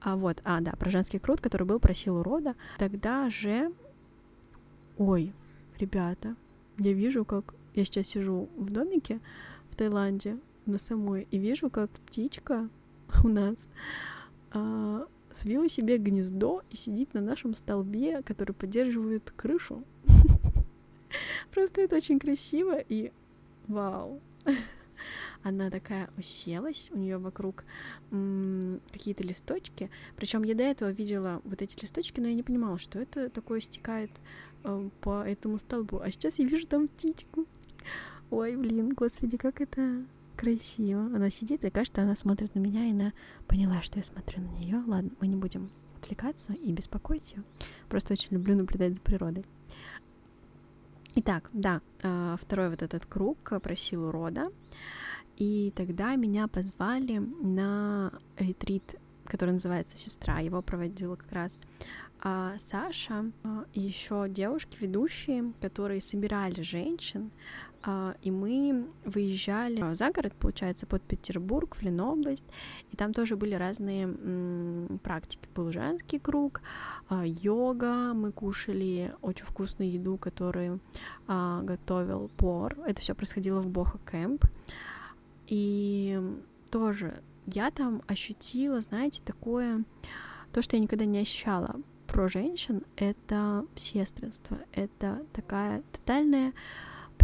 А 0.00 0.16
вот, 0.16 0.40
а, 0.44 0.60
да, 0.60 0.72
про 0.72 0.90
женский 0.90 1.18
крут, 1.18 1.40
который 1.40 1.66
был 1.66 1.78
про 1.78 1.94
силу 1.94 2.22
рода. 2.22 2.54
Тогда 2.78 3.30
же... 3.30 3.72
Ой, 4.98 5.32
ребята, 5.78 6.36
я 6.78 6.92
вижу, 6.92 7.24
как... 7.24 7.54
Я 7.74 7.84
сейчас 7.84 8.06
сижу 8.06 8.48
в 8.56 8.70
домике 8.70 9.20
в 9.70 9.76
Таиланде 9.76 10.38
на 10.66 10.78
самой, 10.78 11.26
и 11.30 11.38
вижу, 11.38 11.70
как 11.70 11.90
птичка 11.90 12.68
у 13.24 13.28
нас 13.28 13.68
а, 14.52 15.06
свила 15.30 15.68
себе 15.68 15.98
гнездо 15.98 16.62
и 16.70 16.76
сидит 16.76 17.14
на 17.14 17.20
нашем 17.20 17.54
столбе, 17.54 18.22
который 18.22 18.54
поддерживает 18.54 19.30
крышу. 19.30 19.84
Просто 21.52 21.82
это 21.82 21.96
очень 21.96 22.18
красиво, 22.18 22.78
и 22.78 23.12
Вау. 23.68 24.20
Она 25.42 25.70
такая 25.70 26.08
уселась, 26.16 26.90
у 26.92 26.98
нее 26.98 27.18
вокруг 27.18 27.64
какие-то 28.92 29.22
листочки. 29.22 29.90
Причем 30.16 30.42
я 30.42 30.54
до 30.54 30.62
этого 30.62 30.90
видела 30.90 31.40
вот 31.44 31.60
эти 31.60 31.80
листочки, 31.80 32.20
но 32.20 32.28
я 32.28 32.34
не 32.34 32.42
понимала, 32.42 32.78
что 32.78 32.98
это 32.98 33.28
такое 33.28 33.60
стекает 33.60 34.10
э, 34.62 34.88
по 35.00 35.22
этому 35.22 35.58
столбу. 35.58 36.00
А 36.00 36.10
сейчас 36.10 36.38
я 36.38 36.46
вижу 36.46 36.66
там 36.66 36.88
птичку. 36.88 37.46
Ой, 38.30 38.56
блин, 38.56 38.94
господи, 38.94 39.36
как 39.36 39.60
это 39.60 40.04
красиво. 40.36 41.06
Она 41.06 41.30
сидит, 41.30 41.64
и 41.64 41.70
кажется, 41.70 42.02
она 42.02 42.14
смотрит 42.14 42.54
на 42.54 42.60
меня, 42.60 42.86
и 42.86 42.92
она 42.92 43.12
поняла, 43.46 43.82
что 43.82 43.98
я 43.98 44.04
смотрю 44.04 44.42
на 44.42 44.48
нее. 44.58 44.82
Ладно, 44.86 45.10
мы 45.20 45.26
не 45.26 45.36
будем 45.36 45.70
отвлекаться 45.96 46.52
и 46.52 46.72
беспокоить 46.72 47.32
ее. 47.32 47.42
Просто 47.88 48.12
очень 48.12 48.32
люблю 48.32 48.56
наблюдать 48.56 48.94
за 48.94 49.00
природой. 49.00 49.44
Итак, 51.16 51.48
да, 51.52 51.80
э, 52.02 52.36
второй 52.40 52.70
вот 52.70 52.82
этот 52.82 53.06
круг 53.06 53.38
про 53.38 53.76
силу 53.76 54.10
рода. 54.10 54.50
И 55.36 55.72
тогда 55.74 56.14
меня 56.16 56.48
позвали 56.48 57.18
на 57.18 58.12
ретрит, 58.36 58.96
который 59.24 59.50
называется 59.50 59.96
«Сестра». 59.96 60.40
Его 60.40 60.62
проводила 60.62 61.16
как 61.16 61.32
раз 61.32 61.58
а 62.26 62.54
Саша 62.58 63.30
а, 63.42 63.66
и 63.74 63.80
еще 63.80 64.26
девушки, 64.30 64.78
ведущие, 64.80 65.52
которые 65.60 66.00
собирали 66.00 66.62
женщин, 66.62 67.30
а, 67.30 67.73
и 68.22 68.30
мы 68.30 68.86
выезжали 69.04 69.94
за 69.94 70.10
город, 70.10 70.34
получается, 70.38 70.86
под 70.86 71.02
Петербург, 71.02 71.76
в 71.76 71.82
Ленобласть, 71.82 72.44
и 72.90 72.96
там 72.96 73.12
тоже 73.12 73.36
были 73.36 73.54
разные 73.54 74.08
практики. 75.02 75.48
Был 75.54 75.70
женский 75.70 76.18
круг, 76.18 76.62
а, 77.08 77.24
йога, 77.24 78.12
мы 78.14 78.32
кушали 78.32 79.14
очень 79.22 79.44
вкусную 79.44 79.90
еду, 79.90 80.16
которую 80.16 80.80
готовил 81.26 82.30
Пор. 82.36 82.78
Это 82.86 83.00
все 83.00 83.14
происходило 83.14 83.60
в 83.60 83.68
Боха 83.68 83.98
Кэмп. 84.04 84.44
И 85.46 86.20
тоже 86.70 87.18
я 87.46 87.70
там 87.70 88.02
ощутила, 88.06 88.80
знаете, 88.80 89.22
такое, 89.24 89.84
то, 90.52 90.62
что 90.62 90.76
я 90.76 90.82
никогда 90.82 91.04
не 91.04 91.18
ощущала 91.18 91.76
про 92.06 92.28
женщин— 92.28 92.82
это 92.96 93.66
сестринство, 93.74 94.58
это 94.72 95.26
такая 95.32 95.82
тотальная 95.92 96.52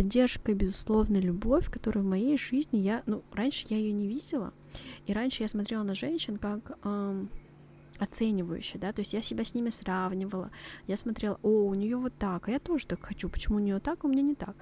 поддержка, 0.01 0.55
безусловная 0.55 1.21
любовь, 1.21 1.71
которую 1.71 2.07
в 2.07 2.09
моей 2.09 2.39
жизни 2.39 2.79
я, 2.79 3.03
ну, 3.05 3.23
раньше 3.33 3.67
я 3.69 3.77
ее 3.77 3.93
не 3.93 4.07
видела, 4.07 4.55
и 5.07 5.13
раньше 5.13 5.43
я 5.43 5.49
смотрела 5.49 5.83
на 5.83 5.95
женщин 5.95 6.39
как 6.39 6.79
эм, 6.85 7.29
оценивающе, 7.99 8.79
да, 8.79 8.95
то 8.95 9.01
есть 9.01 9.13
я 9.13 9.21
себя 9.21 9.45
с 9.45 9.53
ними 9.53 9.69
сравнивала, 9.69 10.51
я 10.87 10.97
смотрела, 10.97 11.39
о, 11.43 11.67
у 11.67 11.75
нее 11.75 11.99
вот 11.99 12.15
так, 12.19 12.49
а 12.49 12.51
я 12.51 12.59
тоже 12.61 12.87
так 12.87 13.05
хочу, 13.05 13.29
почему 13.29 13.57
у 13.57 13.61
нее 13.61 13.79
так, 13.79 14.03
а 14.03 14.07
у 14.07 14.11
меня 14.11 14.23
не 14.23 14.35
так, 14.35 14.57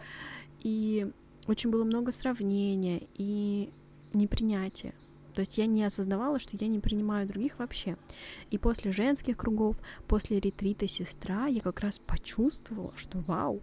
и 0.64 1.08
очень 1.46 1.70
было 1.70 1.84
много 1.84 2.10
сравнения 2.10 3.06
и 3.14 3.70
непринятия, 4.14 4.92
То 5.34 5.42
есть 5.42 5.56
я 5.56 5.66
не 5.66 5.84
осознавала, 5.84 6.40
что 6.40 6.56
я 6.56 6.66
не 6.66 6.80
принимаю 6.80 7.28
других 7.28 7.60
вообще. 7.60 7.96
И 8.50 8.58
после 8.58 8.90
женских 8.90 9.36
кругов, 9.36 9.78
после 10.08 10.40
ретрита 10.40 10.88
сестра, 10.88 11.46
я 11.46 11.60
как 11.60 11.78
раз 11.78 12.00
почувствовала, 12.00 12.92
что 12.96 13.18
вау, 13.20 13.60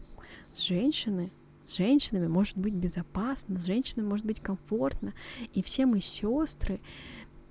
женщины 0.54 1.32
с 1.66 1.78
женщинами 1.78 2.28
может 2.28 2.58
быть 2.58 2.74
безопасно, 2.74 3.60
с 3.60 3.66
женщинами 3.66 4.08
может 4.08 4.26
быть 4.26 4.40
комфортно. 4.40 5.14
И 5.54 5.62
все 5.62 5.86
мы 5.86 6.02
сестры, 6.02 6.80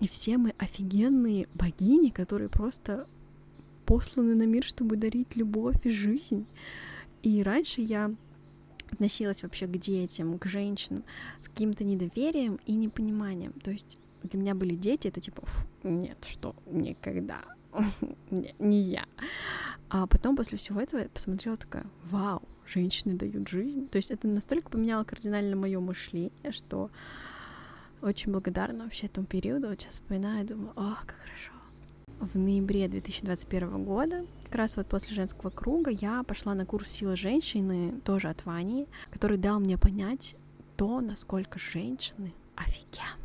и 0.01 0.09
все 0.09 0.39
мы 0.39 0.55
офигенные 0.59 1.47
богини, 1.55 2.11
которые 2.11 2.49
просто 2.49 3.07
посланы 3.87 4.35
на 4.35 4.47
мир, 4.47 4.65
чтобы 4.65 4.97
дарить 4.97 5.37
любовь 5.37 5.77
и 5.85 5.91
жизнь. 5.91 6.47
И 7.23 7.43
раньше 7.43 7.81
я 7.81 8.15
относилась 8.91 9.43
вообще 9.43 9.67
к 9.67 9.77
детям, 9.77 10.39
к 10.39 10.47
женщинам 10.47 11.05
с 11.41 11.49
каким-то 11.49 11.85
недоверием 11.85 12.59
и 12.67 12.75
непониманием. 12.75 13.53
То 13.53 13.71
есть 13.71 13.99
для 14.23 14.39
меня 14.39 14.55
были 14.55 14.75
дети, 14.75 15.09
это 15.09 15.21
типа, 15.21 15.43
нет, 15.83 16.25
что, 16.25 16.55
никогда, 16.67 17.43
не 18.59 18.81
я. 18.81 19.07
А 19.91 20.07
потом 20.07 20.37
после 20.37 20.59
всего 20.59 20.81
этого 20.81 21.01
я 21.01 21.09
посмотрела 21.09 21.57
такая, 21.57 21.87
вау, 22.05 22.43
женщины 22.67 23.15
дают 23.15 23.49
жизнь. 23.49 23.89
То 23.89 23.97
есть 23.97 24.11
это 24.11 24.29
настолько 24.29 24.71
поменяло 24.71 25.05
кардинально 25.05 25.57
мое 25.57 25.81
мышление, 25.81 26.31
что 26.51 26.91
очень 28.03 28.33
благодарна 28.33 28.85
вообще 28.85 29.07
этому 29.07 29.27
периоду. 29.27 29.69
Вот 29.69 29.81
сейчас 29.81 29.95
вспоминаю, 29.95 30.47
думаю, 30.47 30.73
о, 30.77 30.97
как 31.07 31.17
хорошо. 31.17 31.53
В 32.33 32.39
ноябре 32.39 32.87
2021 32.89 33.85
года, 33.85 34.25
как 34.45 34.55
раз 34.55 34.77
вот 34.77 34.87
после 34.87 35.15
женского 35.15 35.51
круга, 35.51 35.91
я 35.91 36.23
пошла 36.23 36.55
на 36.55 36.65
курс 36.65 36.91
силы 36.91 37.17
женщины, 37.17 38.01
тоже 38.05 38.29
от 38.29 38.45
Вани, 38.45 38.87
который 39.11 39.37
дал 39.37 39.59
мне 39.59 39.77
понять 39.79 40.37
то, 40.77 41.01
насколько 41.01 41.59
женщины 41.59 42.33
офигенные. 42.55 43.25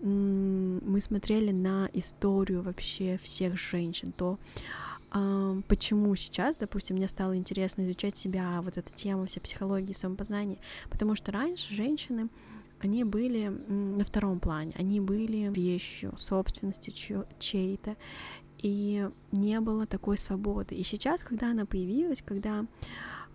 Мы 0.00 1.00
смотрели 1.00 1.50
на 1.50 1.88
историю 1.92 2.62
вообще 2.62 3.16
всех 3.16 3.58
женщин, 3.58 4.12
то 4.12 4.38
почему 5.10 6.14
сейчас, 6.16 6.56
допустим, 6.56 6.96
мне 6.96 7.08
стало 7.08 7.36
интересно 7.36 7.82
изучать 7.82 8.16
себя, 8.16 8.60
вот 8.62 8.76
эта 8.76 8.92
тема, 8.92 9.26
вся 9.26 9.40
психология, 9.40 9.94
самопознание, 9.94 10.58
потому 10.90 11.14
что 11.14 11.32
раньше 11.32 11.74
женщины, 11.74 12.28
они 12.80 13.04
были 13.04 13.48
на 13.48 14.04
втором 14.04 14.38
плане, 14.38 14.72
они 14.76 15.00
были 15.00 15.52
вещью, 15.52 16.16
собственностью 16.16 17.26
чьей-то, 17.38 17.96
и 18.58 19.08
не 19.32 19.60
было 19.60 19.86
такой 19.86 20.18
свободы. 20.18 20.74
И 20.74 20.82
сейчас, 20.82 21.22
когда 21.22 21.50
она 21.50 21.64
появилась, 21.64 22.22
когда 22.22 22.66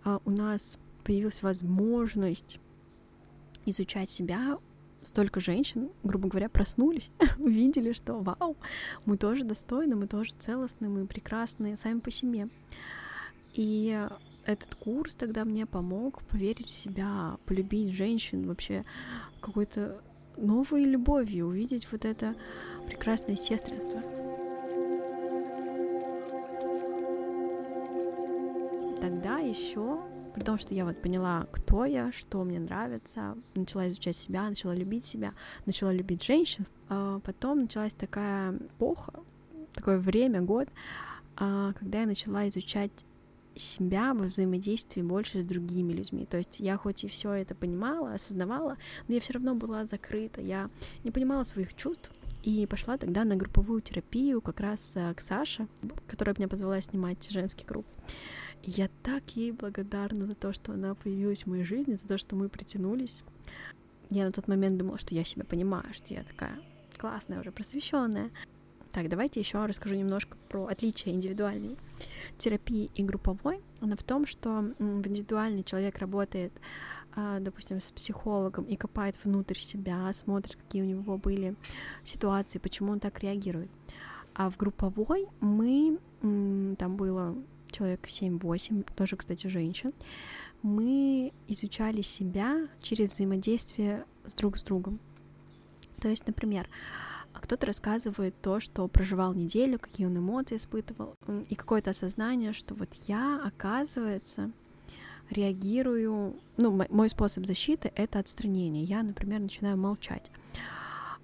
а, 0.03 0.19
у 0.25 0.31
нас 0.31 0.79
появилась 1.03 1.41
возможность 1.43 2.59
изучать 3.65 4.09
себя, 4.09 4.57
столько 5.03 5.39
женщин, 5.39 5.89
грубо 6.03 6.29
говоря, 6.29 6.49
проснулись, 6.49 7.11
увидели, 7.39 7.93
что 7.93 8.13
вау, 8.13 8.57
мы 9.05 9.17
тоже 9.17 9.43
достойны, 9.43 9.95
мы 9.95 10.07
тоже 10.07 10.33
целостны, 10.37 10.89
мы 10.89 11.05
прекрасны 11.05 11.75
сами 11.75 11.99
по 11.99 12.11
себе. 12.11 12.49
И 13.53 14.07
этот 14.45 14.75
курс 14.75 15.15
тогда 15.15 15.45
мне 15.45 15.65
помог 15.65 16.23
поверить 16.23 16.67
в 16.67 16.73
себя, 16.73 17.37
полюбить 17.45 17.91
женщин 17.91 18.47
вообще 18.47 18.83
какой-то 19.39 20.01
новой 20.37 20.85
любовью, 20.85 21.47
увидеть 21.47 21.87
вот 21.91 22.05
это 22.05 22.35
прекрасное 22.87 23.35
сестринство. 23.35 24.01
Тогда 28.99 29.39
еще 29.39 30.01
при 30.33 30.41
том, 30.41 30.57
что 30.57 30.73
я 30.73 30.85
вот 30.85 31.01
поняла, 31.01 31.47
кто 31.51 31.85
я, 31.85 32.11
что 32.11 32.43
мне 32.43 32.59
нравится, 32.59 33.37
начала 33.55 33.87
изучать 33.87 34.15
себя, 34.15 34.49
начала 34.49 34.73
любить 34.73 35.05
себя, 35.05 35.33
начала 35.65 35.93
любить 35.93 36.23
женщин. 36.23 36.65
А 36.89 37.19
потом 37.19 37.61
началась 37.61 37.93
такая 37.93 38.53
эпоха, 38.53 39.13
такое 39.73 39.99
время, 39.99 40.41
год, 40.41 40.67
а, 41.37 41.73
когда 41.73 42.01
я 42.01 42.05
начала 42.05 42.47
изучать 42.49 43.05
себя 43.55 44.13
во 44.15 44.25
взаимодействии 44.25 45.03
больше 45.03 45.41
с 45.41 45.45
другими 45.45 45.93
людьми. 45.93 46.25
То 46.25 46.37
есть 46.37 46.59
я 46.59 46.77
хоть 46.77 47.03
и 47.03 47.07
все 47.07 47.33
это 47.33 47.53
понимала, 47.53 48.13
осознавала, 48.13 48.77
но 49.07 49.13
я 49.13 49.19
все 49.19 49.33
равно 49.33 49.53
была 49.53 49.85
закрыта, 49.85 50.41
я 50.41 50.69
не 51.03 51.11
понимала 51.11 51.43
своих 51.43 51.75
чувств, 51.75 52.11
и 52.41 52.65
пошла 52.65 52.97
тогда 52.97 53.23
на 53.23 53.35
групповую 53.35 53.81
терапию 53.81 54.41
как 54.41 54.59
раз 54.59 54.97
к 55.15 55.21
Саше, 55.21 55.67
которая 56.07 56.35
меня 56.37 56.49
позвала 56.49 56.81
снимать 56.81 57.29
женский 57.29 57.65
круг 57.65 57.85
я 58.63 58.89
так 59.03 59.29
ей 59.35 59.51
благодарна 59.51 60.25
за 60.25 60.35
то, 60.35 60.53
что 60.53 60.73
она 60.73 60.95
появилась 60.95 61.43
в 61.43 61.47
моей 61.47 61.63
жизни, 61.63 61.95
за 61.95 62.07
то, 62.07 62.17
что 62.17 62.35
мы 62.35 62.49
притянулись. 62.49 63.21
Я 64.09 64.25
на 64.25 64.31
тот 64.31 64.47
момент 64.47 64.77
думала, 64.77 64.97
что 64.97 65.13
я 65.13 65.23
себя 65.23 65.43
понимаю, 65.43 65.93
что 65.93 66.13
я 66.13 66.23
такая 66.23 66.59
классная, 66.97 67.39
уже 67.39 67.51
просвещенная. 67.51 68.31
Так, 68.91 69.09
давайте 69.09 69.39
еще 69.39 69.65
расскажу 69.65 69.95
немножко 69.95 70.37
про 70.49 70.67
отличия 70.67 71.11
индивидуальной 71.11 71.77
терапии 72.37 72.91
и 72.93 73.03
групповой. 73.03 73.59
Она 73.81 73.95
в 73.95 74.03
том, 74.03 74.25
что 74.25 74.73
в 74.77 75.07
индивидуальный 75.07 75.63
человек 75.63 75.97
работает, 75.97 76.53
а, 77.15 77.39
допустим, 77.39 77.81
с 77.81 77.91
психологом 77.91 78.65
и 78.65 78.75
копает 78.75 79.15
внутрь 79.23 79.57
себя, 79.57 80.13
смотрит, 80.13 80.55
какие 80.55 80.83
у 80.83 80.85
него 80.85 81.17
были 81.17 81.55
ситуации, 82.03 82.59
почему 82.59 82.91
он 82.91 82.99
так 82.99 83.19
реагирует. 83.19 83.71
А 84.35 84.49
в 84.49 84.57
групповой 84.57 85.27
мы, 85.39 85.97
там 86.21 86.95
было 86.95 87.35
человек 87.73 88.05
7-8, 88.05 88.87
тоже, 88.95 89.15
кстати, 89.17 89.47
женщин, 89.47 89.93
мы 90.61 91.33
изучали 91.47 92.01
себя 92.01 92.67
через 92.81 93.09
взаимодействие 93.09 94.05
с 94.25 94.33
друг 94.35 94.57
с 94.57 94.63
другом. 94.63 94.99
То 95.99 96.07
есть, 96.07 96.25
например, 96.27 96.69
кто-то 97.33 97.65
рассказывает 97.65 98.39
то, 98.41 98.59
что 98.59 98.87
проживал 98.87 99.33
неделю, 99.33 99.79
какие 99.79 100.05
он 100.05 100.17
эмоции 100.17 100.55
испытывал, 100.55 101.15
и 101.49 101.55
какое-то 101.55 101.91
осознание, 101.91 102.53
что 102.53 102.75
вот 102.75 102.89
я, 103.07 103.41
оказывается, 103.43 104.51
реагирую, 105.29 106.39
ну, 106.57 106.85
мой 106.89 107.09
способ 107.09 107.45
защиты— 107.45 107.91
это 107.95 108.19
отстранение. 108.19 108.83
Я, 108.83 109.03
например, 109.03 109.39
начинаю 109.39 109.77
молчать. 109.77 110.31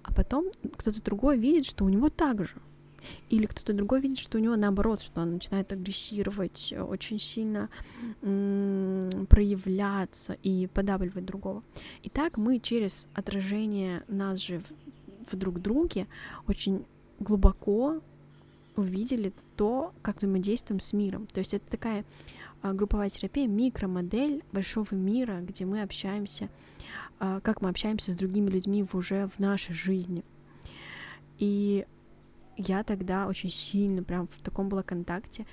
А 0.02 0.12
потом 0.12 0.50
кто-то 0.76 1.02
другой 1.02 1.38
видит, 1.38 1.64
что 1.64 1.84
у 1.84 1.88
него 1.88 2.08
так 2.08 2.44
же. 2.44 2.56
Или 3.28 3.46
кто-то 3.46 3.72
другой 3.72 4.00
видит, 4.00 4.18
что 4.18 4.38
у 4.38 4.40
него 4.40 4.56
наоборот, 4.56 5.00
что 5.02 5.20
он 5.22 5.34
начинает 5.34 5.72
агрессировать, 5.72 6.72
э, 6.72 6.82
очень 6.82 7.18
сильно 7.18 7.68
проявляться 9.28 10.36
и 10.42 10.66
подавливать 10.68 11.24
другого. 11.24 11.62
И 12.02 12.08
так 12.08 12.36
мы 12.36 12.58
через 12.58 13.08
отражение 13.14 14.04
нас 14.08 14.40
же 14.40 14.60
в, 14.60 15.32
в 15.32 15.36
друг 15.36 15.60
друге 15.60 16.06
очень 16.46 16.84
глубоко 17.18 18.00
увидели 18.76 19.32
то, 19.56 19.92
как 20.02 20.16
взаимодействуем 20.18 20.80
с 20.80 20.92
миром. 20.92 21.26
То 21.26 21.38
есть 21.38 21.54
это 21.54 21.68
такая 21.70 22.04
а, 22.62 22.72
групповая 22.72 23.08
терапия, 23.08 23.46
микромодель 23.46 24.42
большого 24.52 24.94
мира, 24.94 25.40
где 25.40 25.64
мы 25.64 25.82
общаемся, 25.82 26.48
а, 27.18 27.40
как 27.40 27.62
мы 27.62 27.68
общаемся 27.68 28.12
с 28.12 28.16
другими 28.16 28.50
людьми 28.50 28.84
уже 28.92 29.28
в 29.28 29.38
нашей 29.38 29.74
жизни. 29.74 30.24
И 31.38 31.86
я 32.60 32.84
тогда 32.84 33.26
очень 33.26 33.50
сильно 33.50 34.02
прям 34.02 34.28
в 34.28 34.42
таком 34.42 34.68
была 34.68 34.82
контакте, 34.82 35.46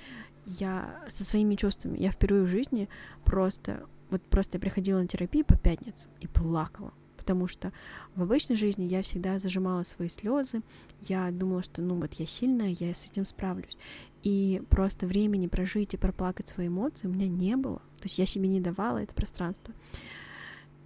я 0.46 1.04
со 1.08 1.24
своими 1.24 1.54
чувствами, 1.54 1.98
я 1.98 2.10
впервые 2.10 2.44
в 2.44 2.48
жизни 2.48 2.88
просто, 3.24 3.86
вот 4.10 4.22
просто 4.22 4.56
я 4.56 4.60
приходила 4.60 4.98
на 5.00 5.06
терапию 5.06 5.44
по 5.44 5.56
пятницу 5.56 6.08
и 6.20 6.26
плакала, 6.26 6.92
потому 7.16 7.46
что 7.46 7.72
в 8.14 8.22
обычной 8.22 8.56
жизни 8.56 8.84
я 8.84 9.02
всегда 9.02 9.38
зажимала 9.38 9.82
свои 9.82 10.08
слезы, 10.08 10.62
я 11.02 11.30
думала, 11.30 11.62
что 11.62 11.82
ну 11.82 11.96
вот 12.00 12.14
я 12.14 12.26
сильная, 12.26 12.74
я 12.78 12.94
с 12.94 13.04
этим 13.06 13.24
справлюсь, 13.24 13.76
и 14.22 14.62
просто 14.70 15.06
времени 15.06 15.46
прожить 15.46 15.94
и 15.94 15.98
проплакать 15.98 16.48
свои 16.48 16.68
эмоции 16.68 17.08
у 17.08 17.12
меня 17.12 17.28
не 17.28 17.56
было, 17.56 17.78
то 17.98 18.04
есть 18.04 18.18
я 18.18 18.26
себе 18.26 18.48
не 18.48 18.60
давала 18.60 18.98
это 18.98 19.14
пространство, 19.14 19.74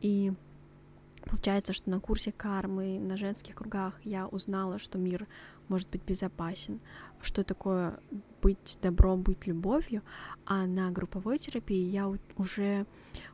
и 0.01 0.33
Получается, 1.25 1.73
что 1.73 1.91
на 1.91 2.01
курсе 2.01 2.33
кармы, 2.33 2.99
на 2.99 3.17
женских 3.17 3.55
кругах 3.55 4.01
я 4.05 4.27
узнала, 4.27 4.79
что 4.79 4.99
мир 4.99 5.27
может 5.69 5.89
быть 5.89 6.03
безопасен, 6.05 6.81
что 7.21 7.45
такое 7.45 7.99
быть 8.43 8.79
добром, 8.83 9.23
быть 9.23 9.47
любовью, 9.47 10.03
а 10.45 10.67
на 10.67 10.91
групповой 10.91 11.39
терапии 11.39 11.89
я 11.89 12.13
уже 12.37 12.87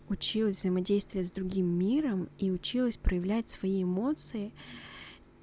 училась 0.08 0.56
взаимодействовать 0.56 1.28
с 1.28 1.32
другим 1.32 1.66
миром 1.66 2.28
и 2.38 2.50
училась 2.50 2.96
проявлять 2.96 3.48
свои 3.48 3.82
эмоции 3.82 4.52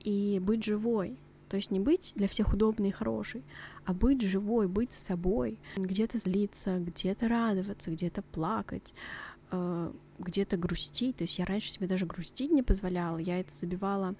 и 0.01 0.39
быть 0.39 0.63
живой. 0.63 1.17
То 1.49 1.57
есть 1.57 1.71
не 1.71 1.79
быть 1.79 2.13
для 2.15 2.27
всех 2.27 2.53
удобной 2.53 2.89
и 2.89 2.91
хорошей, 2.91 3.43
а 3.85 3.93
быть 3.93 4.21
живой, 4.21 4.67
быть 4.67 4.91
собой, 4.91 5.59
где-то 5.77 6.17
злиться, 6.17 6.79
где-то 6.79 7.27
радоваться, 7.27 7.91
где-то 7.91 8.23
плакать, 8.23 8.93
э, 9.55 9.91
где-то 10.19 10.57
грустить. 10.57 11.17
То 11.17 11.23
есть 11.23 11.39
я 11.39 11.45
раньше 11.45 11.69
себе 11.69 11.87
даже 11.87 12.05
грустить 12.05 12.51
не 12.51 12.63
позволяла, 12.63 13.17
я 13.17 13.39
это 13.39 13.53
забивала 13.53 14.15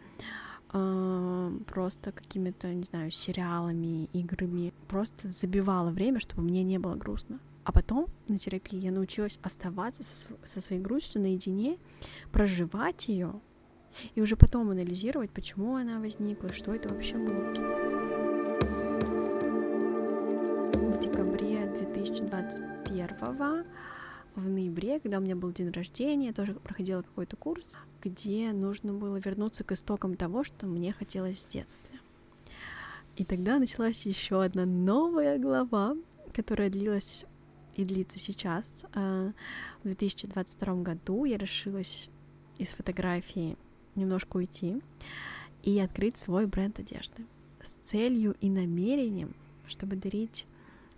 э, 0.73 1.59
просто 1.67 2.11
какими-то, 2.11 2.73
не 2.73 2.83
знаю, 2.83 3.11
сериалами, 3.11 4.05
играми. 4.13 4.73
Просто 4.87 5.29
забивала 5.29 5.91
время, 5.91 6.19
чтобы 6.19 6.43
мне 6.43 6.63
не 6.63 6.77
было 6.77 6.95
грустно. 6.95 7.39
А 7.63 7.71
потом 7.71 8.07
на 8.27 8.37
терапии 8.37 8.77
я 8.77 8.91
научилась 8.91 9.39
оставаться 9.41 10.03
со, 10.03 10.27
со 10.43 10.61
своей 10.61 10.81
грустью 10.81 11.21
наедине, 11.21 11.79
проживать 12.31 13.07
ее 13.07 13.41
И 14.13 14.21
уже 14.21 14.35
потом 14.35 14.69
анализировать, 14.69 15.31
почему 15.31 15.75
она 15.75 15.99
возникла, 15.99 16.51
что 16.51 16.75
это 16.75 16.89
вообще 16.89 17.15
было. 17.17 17.53
В 20.73 20.99
декабре 20.99 21.65
2021 21.73 23.65
в 24.35 24.47
ноябре, 24.47 24.99
когда 24.99 25.17
у 25.17 25.21
меня 25.21 25.35
был 25.35 25.51
день 25.51 25.71
рождения, 25.71 26.33
тоже 26.33 26.53
проходила 26.53 27.01
какой-то 27.01 27.35
курс, 27.35 27.77
где 28.01 28.51
нужно 28.51 28.93
было 28.93 29.17
вернуться 29.17 29.63
к 29.63 29.71
истокам 29.71 30.15
того, 30.15 30.43
что 30.43 30.67
мне 30.67 30.93
хотелось 30.93 31.37
в 31.37 31.47
детстве. 31.47 31.99
И 33.15 33.23
тогда 33.23 33.59
началась 33.59 34.05
еще 34.05 34.43
одна 34.43 34.65
новая 34.65 35.39
глава, 35.39 35.95
которая 36.33 36.69
длилась 36.69 37.25
и 37.75 37.85
длится 37.85 38.19
сейчас. 38.19 38.85
А, 38.93 39.31
в 39.79 39.83
2022 39.83 40.75
году 40.75 41.25
я 41.25 41.37
решилась 41.37 42.09
из 42.57 42.73
фотографии 42.73 43.57
немножко 43.95 44.37
уйти 44.37 44.81
и 45.63 45.79
открыть 45.79 46.17
свой 46.17 46.45
бренд 46.45 46.79
одежды 46.79 47.25
с 47.63 47.71
целью 47.87 48.35
и 48.41 48.49
намерением, 48.49 49.33
чтобы 49.65 49.95
дарить 49.95 50.45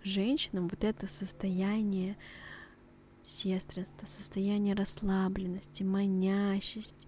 женщинам 0.02 0.68
вот 0.68 0.84
это 0.84 1.06
состояние 1.06 2.16
сестринства, 3.28 4.06
состояние 4.06 4.74
расслабленности, 4.74 5.82
манящесть, 5.82 7.06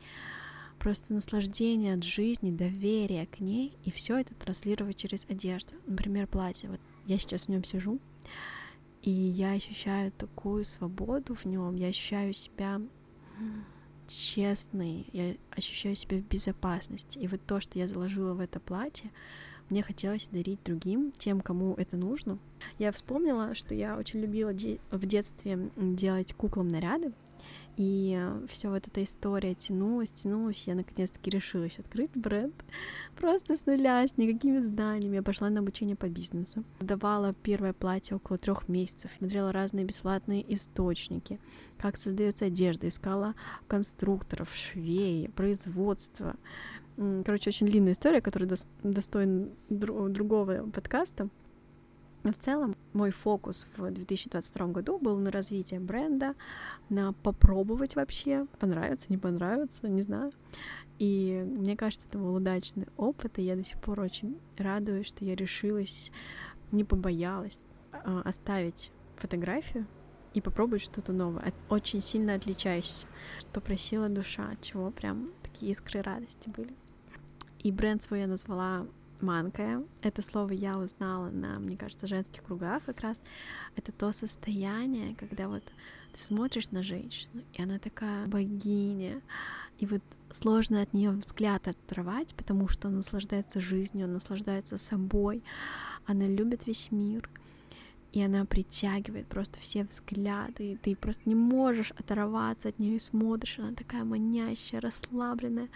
просто 0.78 1.12
наслаждение 1.12 1.94
от 1.94 2.04
жизни, 2.04 2.50
доверие 2.50 3.26
к 3.26 3.40
ней, 3.40 3.76
и 3.84 3.90
все 3.90 4.18
это 4.18 4.34
транслировать 4.34 4.96
через 4.96 5.26
одежду. 5.28 5.74
Например, 5.86 6.26
платье. 6.26 6.70
Вот 6.70 6.80
я 7.06 7.18
сейчас 7.18 7.46
в 7.46 7.48
нем 7.48 7.64
сижу, 7.64 7.98
и 9.02 9.10
я 9.10 9.52
ощущаю 9.52 10.12
такую 10.12 10.64
свободу 10.64 11.34
в 11.34 11.44
нем, 11.46 11.76
я 11.76 11.88
ощущаю 11.88 12.32
себя 12.32 12.80
честной, 14.06 15.06
я 15.12 15.36
ощущаю 15.50 15.96
себя 15.96 16.18
в 16.18 16.28
безопасности. 16.28 17.18
И 17.18 17.26
вот 17.26 17.40
то, 17.46 17.60
что 17.60 17.78
я 17.78 17.88
заложила 17.88 18.34
в 18.34 18.40
это 18.40 18.60
платье, 18.60 19.10
мне 19.70 19.82
хотелось 19.82 20.28
дарить 20.28 20.62
другим, 20.64 21.12
тем, 21.16 21.40
кому 21.40 21.74
это 21.74 21.96
нужно. 21.96 22.38
Я 22.78 22.92
вспомнила, 22.92 23.54
что 23.54 23.74
я 23.74 23.96
очень 23.96 24.20
любила 24.20 24.52
де- 24.52 24.80
в 24.90 25.06
детстве 25.06 25.70
делать 25.76 26.34
куклам 26.34 26.68
наряды, 26.68 27.12
и 27.76 28.20
все 28.46 28.68
вот 28.68 28.86
эта 28.86 29.02
история 29.02 29.54
тянулась, 29.54 30.12
тянулась, 30.12 30.64
я 30.66 30.74
наконец-таки 30.74 31.30
решилась 31.30 31.78
открыть 31.78 32.10
бренд 32.14 32.54
просто 33.16 33.56
с 33.56 33.64
нуля, 33.64 34.06
с 34.06 34.18
никакими 34.18 34.60
знаниями. 34.60 35.16
Я 35.16 35.22
пошла 35.22 35.48
на 35.48 35.60
обучение 35.60 35.96
по 35.96 36.06
бизнесу. 36.06 36.64
Давала 36.80 37.32
первое 37.32 37.72
платье 37.72 38.16
около 38.16 38.38
трех 38.38 38.68
месяцев, 38.68 39.10
смотрела 39.16 39.50
разные 39.52 39.86
бесплатные 39.86 40.44
источники, 40.52 41.40
как 41.78 41.96
создается 41.96 42.46
одежда, 42.46 42.88
искала 42.88 43.34
конструкторов, 43.66 44.54
швей, 44.54 45.30
производство. 45.30 46.36
Короче, 46.96 47.50
очень 47.50 47.66
длинная 47.66 47.92
история, 47.92 48.20
которая 48.20 48.50
достойна 48.82 49.48
другого 49.68 50.68
подкаста. 50.70 51.28
Но 52.22 52.32
в 52.32 52.36
целом 52.36 52.76
мой 52.92 53.10
фокус 53.10 53.66
в 53.76 53.90
2022 53.90 54.66
году 54.66 54.98
был 54.98 55.18
на 55.18 55.30
развитие 55.30 55.80
бренда, 55.80 56.34
на 56.90 57.14
попробовать 57.14 57.96
вообще, 57.96 58.46
понравится, 58.58 59.06
не 59.08 59.16
понравится, 59.16 59.88
не 59.88 60.02
знаю. 60.02 60.32
И 60.98 61.42
мне 61.46 61.76
кажется, 61.76 62.06
это 62.06 62.18
был 62.18 62.34
удачный 62.34 62.86
опыт, 62.98 63.38
и 63.38 63.42
я 63.42 63.56
до 63.56 63.62
сих 63.62 63.80
пор 63.80 64.00
очень 64.00 64.38
радуюсь, 64.58 65.06
что 65.06 65.24
я 65.24 65.34
решилась, 65.34 66.12
не 66.72 66.84
побоялась 66.84 67.62
а, 67.92 68.20
оставить 68.22 68.92
фотографию 69.16 69.86
и 70.34 70.42
попробовать 70.42 70.82
что-то 70.82 71.14
новое, 71.14 71.54
очень 71.70 72.02
сильно 72.02 72.34
отличающееся, 72.34 73.06
что 73.38 73.62
просила 73.62 74.08
душа, 74.08 74.52
чего 74.60 74.90
прям 74.90 75.30
такие 75.60 75.72
искры 75.72 76.00
радости 76.00 76.48
были. 76.48 76.74
И 77.58 77.70
бренд 77.70 78.02
свой 78.02 78.20
я 78.20 78.26
назвала 78.26 78.86
манкая. 79.20 79.84
Это 80.00 80.22
слово 80.22 80.52
я 80.52 80.78
узнала 80.78 81.28
на, 81.28 81.60
мне 81.60 81.76
кажется, 81.76 82.06
женских 82.06 82.42
кругах 82.42 82.82
как 82.84 83.00
раз. 83.00 83.20
Это 83.76 83.92
то 83.92 84.10
состояние, 84.12 85.14
когда 85.16 85.48
вот 85.48 85.62
ты 86.14 86.20
смотришь 86.20 86.70
на 86.70 86.82
женщину, 86.82 87.42
и 87.52 87.62
она 87.62 87.78
такая 87.78 88.26
богиня, 88.26 89.20
и 89.78 89.84
вот 89.84 90.02
сложно 90.30 90.80
от 90.80 90.94
нее 90.94 91.10
взгляд 91.10 91.68
отрывать, 91.68 92.34
потому 92.34 92.66
что 92.68 92.88
она 92.88 92.98
наслаждается 92.98 93.60
жизнью, 93.60 94.04
она 94.04 94.14
наслаждается 94.14 94.78
собой, 94.78 95.44
она 96.06 96.26
любит 96.26 96.66
весь 96.66 96.90
мир, 96.90 97.28
и 98.12 98.22
она 98.22 98.44
притягивает 98.44 99.26
просто 99.28 99.58
все 99.60 99.84
взгляды, 99.84 100.72
и 100.72 100.76
ты 100.76 100.96
просто 100.96 101.22
не 101.26 101.36
можешь 101.36 101.92
оторваться 101.92 102.68
от 102.68 102.78
нее 102.78 102.96
и 102.96 103.00
смотришь, 103.00 103.58
она 103.58 103.72
такая 103.72 104.04
манящая, 104.04 104.80
расслабленная. 104.80 105.68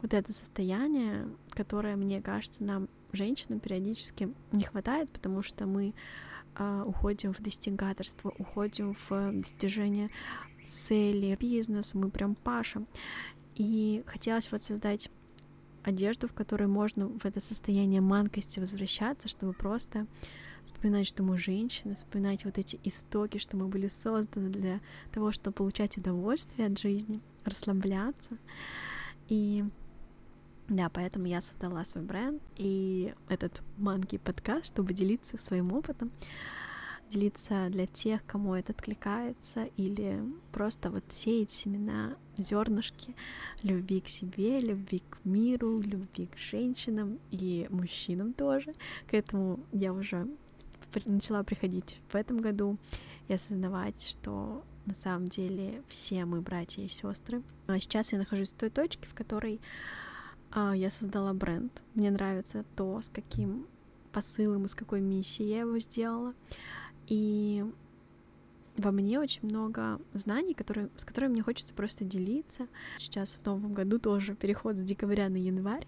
Вот 0.00 0.14
это 0.14 0.32
состояние, 0.32 1.28
которое, 1.50 1.96
мне 1.96 2.20
кажется, 2.20 2.62
нам, 2.62 2.88
женщинам, 3.12 3.58
периодически 3.58 4.32
не 4.52 4.62
хватает, 4.62 5.10
потому 5.10 5.42
что 5.42 5.66
мы 5.66 5.92
э, 6.56 6.84
уходим 6.86 7.32
в 7.32 7.40
достигаторство, 7.40 8.32
уходим 8.38 8.94
в 9.08 9.32
достижение 9.32 10.10
цели, 10.64 11.36
бизнес, 11.38 11.94
мы 11.94 12.10
прям 12.10 12.36
пашем. 12.36 12.86
И 13.56 14.04
хотелось 14.06 14.50
вот 14.52 14.62
создать 14.62 15.10
одежду, 15.82 16.28
в 16.28 16.32
которой 16.32 16.68
можно 16.68 17.08
в 17.08 17.24
это 17.24 17.40
состояние 17.40 18.00
манкости 18.00 18.60
возвращаться, 18.60 19.26
чтобы 19.26 19.52
просто 19.52 20.06
вспоминать, 20.64 21.06
что 21.06 21.22
мы 21.22 21.36
женщины, 21.36 21.94
вспоминать 21.94 22.44
вот 22.44 22.58
эти 22.58 22.78
истоки, 22.84 23.38
что 23.38 23.56
мы 23.56 23.68
были 23.68 23.88
созданы 23.88 24.50
для 24.50 24.80
того, 25.10 25.32
чтобы 25.32 25.54
получать 25.54 25.98
удовольствие 25.98 26.68
от 26.68 26.78
жизни, 26.78 27.20
расслабляться. 27.44 28.38
И 29.28 29.64
да, 30.68 30.88
поэтому 30.88 31.26
я 31.26 31.40
создала 31.40 31.84
свой 31.84 32.04
бренд 32.04 32.40
и 32.56 33.14
этот 33.28 33.62
манки 33.76 34.18
подкаст, 34.18 34.66
чтобы 34.66 34.94
делиться 34.94 35.36
своим 35.36 35.72
опытом, 35.72 36.10
делиться 37.10 37.68
для 37.68 37.86
тех, 37.86 38.24
кому 38.24 38.54
это 38.54 38.72
откликается, 38.72 39.64
или 39.76 40.22
просто 40.50 40.90
вот 40.90 41.04
сеять 41.08 41.50
семена, 41.50 42.16
зернышки 42.36 43.14
любви 43.62 44.00
к 44.00 44.08
себе, 44.08 44.60
любви 44.60 45.02
к 45.10 45.18
миру, 45.24 45.80
любви 45.80 46.26
к 46.26 46.38
женщинам 46.38 47.18
и 47.30 47.66
мужчинам 47.70 48.32
тоже. 48.32 48.72
К 49.10 49.14
этому 49.14 49.60
я 49.72 49.92
уже 49.92 50.26
начала 51.04 51.42
приходить 51.42 51.98
в 52.10 52.14
этом 52.14 52.40
году 52.40 52.78
и 53.28 53.34
осознавать, 53.34 54.02
что 54.02 54.64
на 54.86 54.94
самом 54.94 55.28
деле 55.28 55.82
все 55.88 56.24
мы 56.24 56.40
братья 56.40 56.82
и 56.82 56.88
сестры. 56.88 57.42
А 57.66 57.78
сейчас 57.78 58.12
я 58.12 58.18
нахожусь 58.18 58.50
в 58.50 58.54
той 58.54 58.70
точке, 58.70 59.06
в 59.06 59.14
которой 59.14 59.60
а, 60.50 60.74
я 60.76 60.90
создала 60.90 61.32
бренд. 61.32 61.82
Мне 61.94 62.10
нравится 62.10 62.64
то, 62.76 63.00
с 63.00 63.08
каким 63.08 63.66
посылом 64.12 64.64
и 64.64 64.68
с 64.68 64.74
какой 64.74 65.00
миссией 65.00 65.48
я 65.48 65.60
его 65.60 65.78
сделала. 65.78 66.34
И 67.06 67.64
во 68.76 68.90
мне 68.90 69.20
очень 69.20 69.46
много 69.46 70.00
знаний, 70.12 70.54
которые, 70.54 70.88
с 70.96 71.04
которыми 71.04 71.32
мне 71.32 71.42
хочется 71.42 71.74
просто 71.74 72.04
делиться. 72.04 72.68
Сейчас 72.96 73.38
в 73.40 73.46
новом 73.46 73.74
году 73.74 73.98
тоже 73.98 74.34
переход 74.34 74.76
с 74.76 74.80
декабря 74.80 75.28
на 75.28 75.36
январь. 75.36 75.86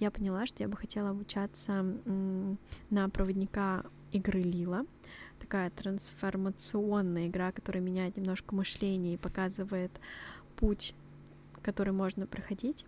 Я 0.00 0.10
поняла, 0.10 0.46
что 0.46 0.62
я 0.62 0.68
бы 0.68 0.76
хотела 0.76 1.10
обучаться 1.10 1.84
на 2.90 3.08
проводника 3.08 3.84
игры 4.16 4.42
Лила. 4.42 4.84
Такая 5.40 5.70
трансформационная 5.70 7.28
игра, 7.28 7.52
которая 7.52 7.82
меняет 7.82 8.16
немножко 8.16 8.54
мышление 8.54 9.14
и 9.14 9.18
показывает 9.18 9.92
путь, 10.56 10.94
который 11.62 11.92
можно 11.92 12.26
проходить. 12.26 12.84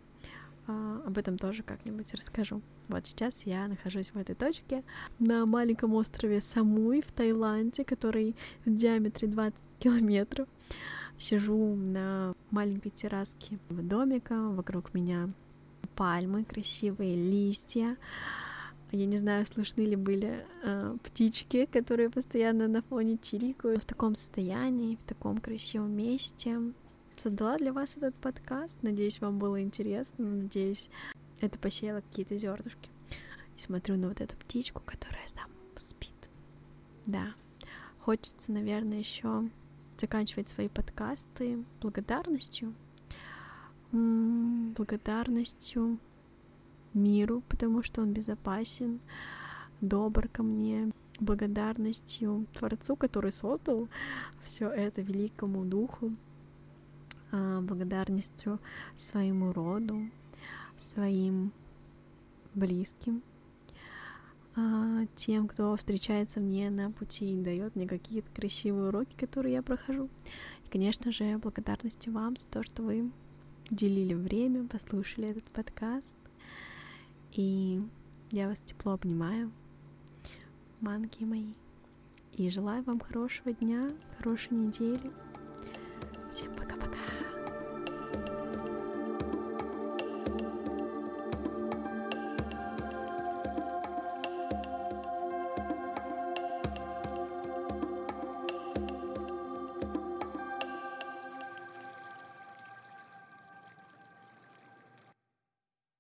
А, 0.67 1.03
об 1.07 1.17
этом 1.19 1.39
тоже 1.39 1.63
как-нибудь 1.63 2.13
расскажу. 2.15 2.63
Вот 2.89 3.07
сейчас 3.07 3.45
я 3.45 3.69
нахожусь 3.69 4.11
в 4.11 4.19
этой 4.19 4.35
точке 4.35 4.83
на 5.19 5.47
маленьком 5.47 5.95
острове 5.95 6.41
Самуи 6.41 7.01
в 7.01 7.13
Таиланде, 7.13 7.85
который 7.85 8.35
в 8.65 8.75
диаметре 8.75 9.29
20 9.29 9.55
километров. 9.79 10.49
Сижу 11.19 11.75
на 11.75 12.35
маленькой 12.51 12.91
терраске 12.91 13.59
домика, 13.69 14.49
вокруг 14.51 14.95
меня 14.95 15.31
пальмы, 15.97 16.45
красивые 16.45 17.17
листья, 17.17 17.97
я 18.91 19.07
не 19.07 19.17
знаю, 19.19 19.45
слышны 19.45 19.83
ли 19.83 19.97
были 19.97 20.47
э, 20.63 20.97
птички, 21.03 21.67
которые 21.67 22.11
постоянно 22.11 22.69
на 22.69 22.83
фоне 22.83 23.19
чирикают. 23.19 23.83
В 23.83 23.87
таком 23.87 24.15
состоянии, 24.15 24.97
в 24.97 25.05
таком 25.05 25.39
красивом 25.39 25.93
месте. 25.93 26.59
Создала 27.17 27.59
для 27.59 27.73
вас 27.73 27.97
этот 27.97 28.15
подкаст. 28.15 28.79
Надеюсь, 28.83 29.21
вам 29.21 29.39
было 29.39 29.61
интересно. 29.61 30.25
Надеюсь, 30.25 30.89
это 31.41 31.59
посеяло 31.59 32.01
какие-то 32.01 32.39
зернышки. 32.39 32.91
И 33.57 33.61
смотрю 33.61 33.97
на 33.97 34.09
вот 34.09 34.21
эту 34.21 34.37
птичку, 34.37 34.83
которая 34.85 35.27
там 35.35 35.51
спит. 35.77 36.15
Да. 37.05 37.35
Хочется, 37.99 38.53
наверное, 38.53 38.99
еще 38.99 39.51
заканчивать 39.99 40.49
свои 40.49 40.69
подкасты 40.69 41.65
благодарностью. 41.81 42.75
М-м, 43.93 44.73
благодарностью 44.73 45.99
миру, 46.95 47.43
потому 47.49 47.83
что 47.83 48.03
он 48.03 48.13
безопасен, 48.13 49.01
добр 49.81 50.29
ко 50.29 50.43
мне, 50.43 50.93
благодарностью 51.21 52.47
Творцу, 52.55 52.97
который 52.97 53.33
создал 53.33 53.89
все 54.43 54.69
это 54.69 55.03
великому 55.03 55.65
духу, 55.65 56.13
а, 57.31 57.61
благодарностью 57.61 58.61
своему 58.95 59.53
роду, 59.53 60.11
своим 60.77 61.53
близким, 62.55 63.23
а, 64.57 65.07
тем, 65.15 65.49
кто 65.49 65.77
встречается 65.77 66.41
мне 66.41 66.71
на 66.71 66.91
пути 66.91 67.35
и 67.35 67.43
дает 67.43 67.77
мне 67.77 67.87
какие-то 67.87 68.31
красивые 68.31 68.89
уроки, 68.89 69.17
которые 69.17 69.55
я 69.55 69.63
прохожу. 69.63 70.09
И, 70.65 70.69
конечно 70.71 71.13
же, 71.13 71.39
благодарности 71.39 72.09
вам 72.09 72.37
за 72.37 72.47
то, 72.47 72.63
что 72.63 72.83
вы 72.83 73.11
уделили 73.71 74.15
время, 74.15 74.67
послушали 74.67 75.31
этот 75.31 75.45
подкаст. 75.47 76.17
И 77.33 77.81
я 78.31 78.49
вас 78.49 78.61
тепло 78.61 78.93
обнимаю, 78.93 79.53
манки 80.81 81.25
мои. 81.25 81.53
И 82.33 82.49
желаю 82.49 82.83
вам 82.85 83.01
хорошего 83.01 83.53
дня, 83.53 83.93
хорошей 84.17 84.53
недели. 84.53 85.11
Всем 86.31 86.55
пока. 86.57 86.78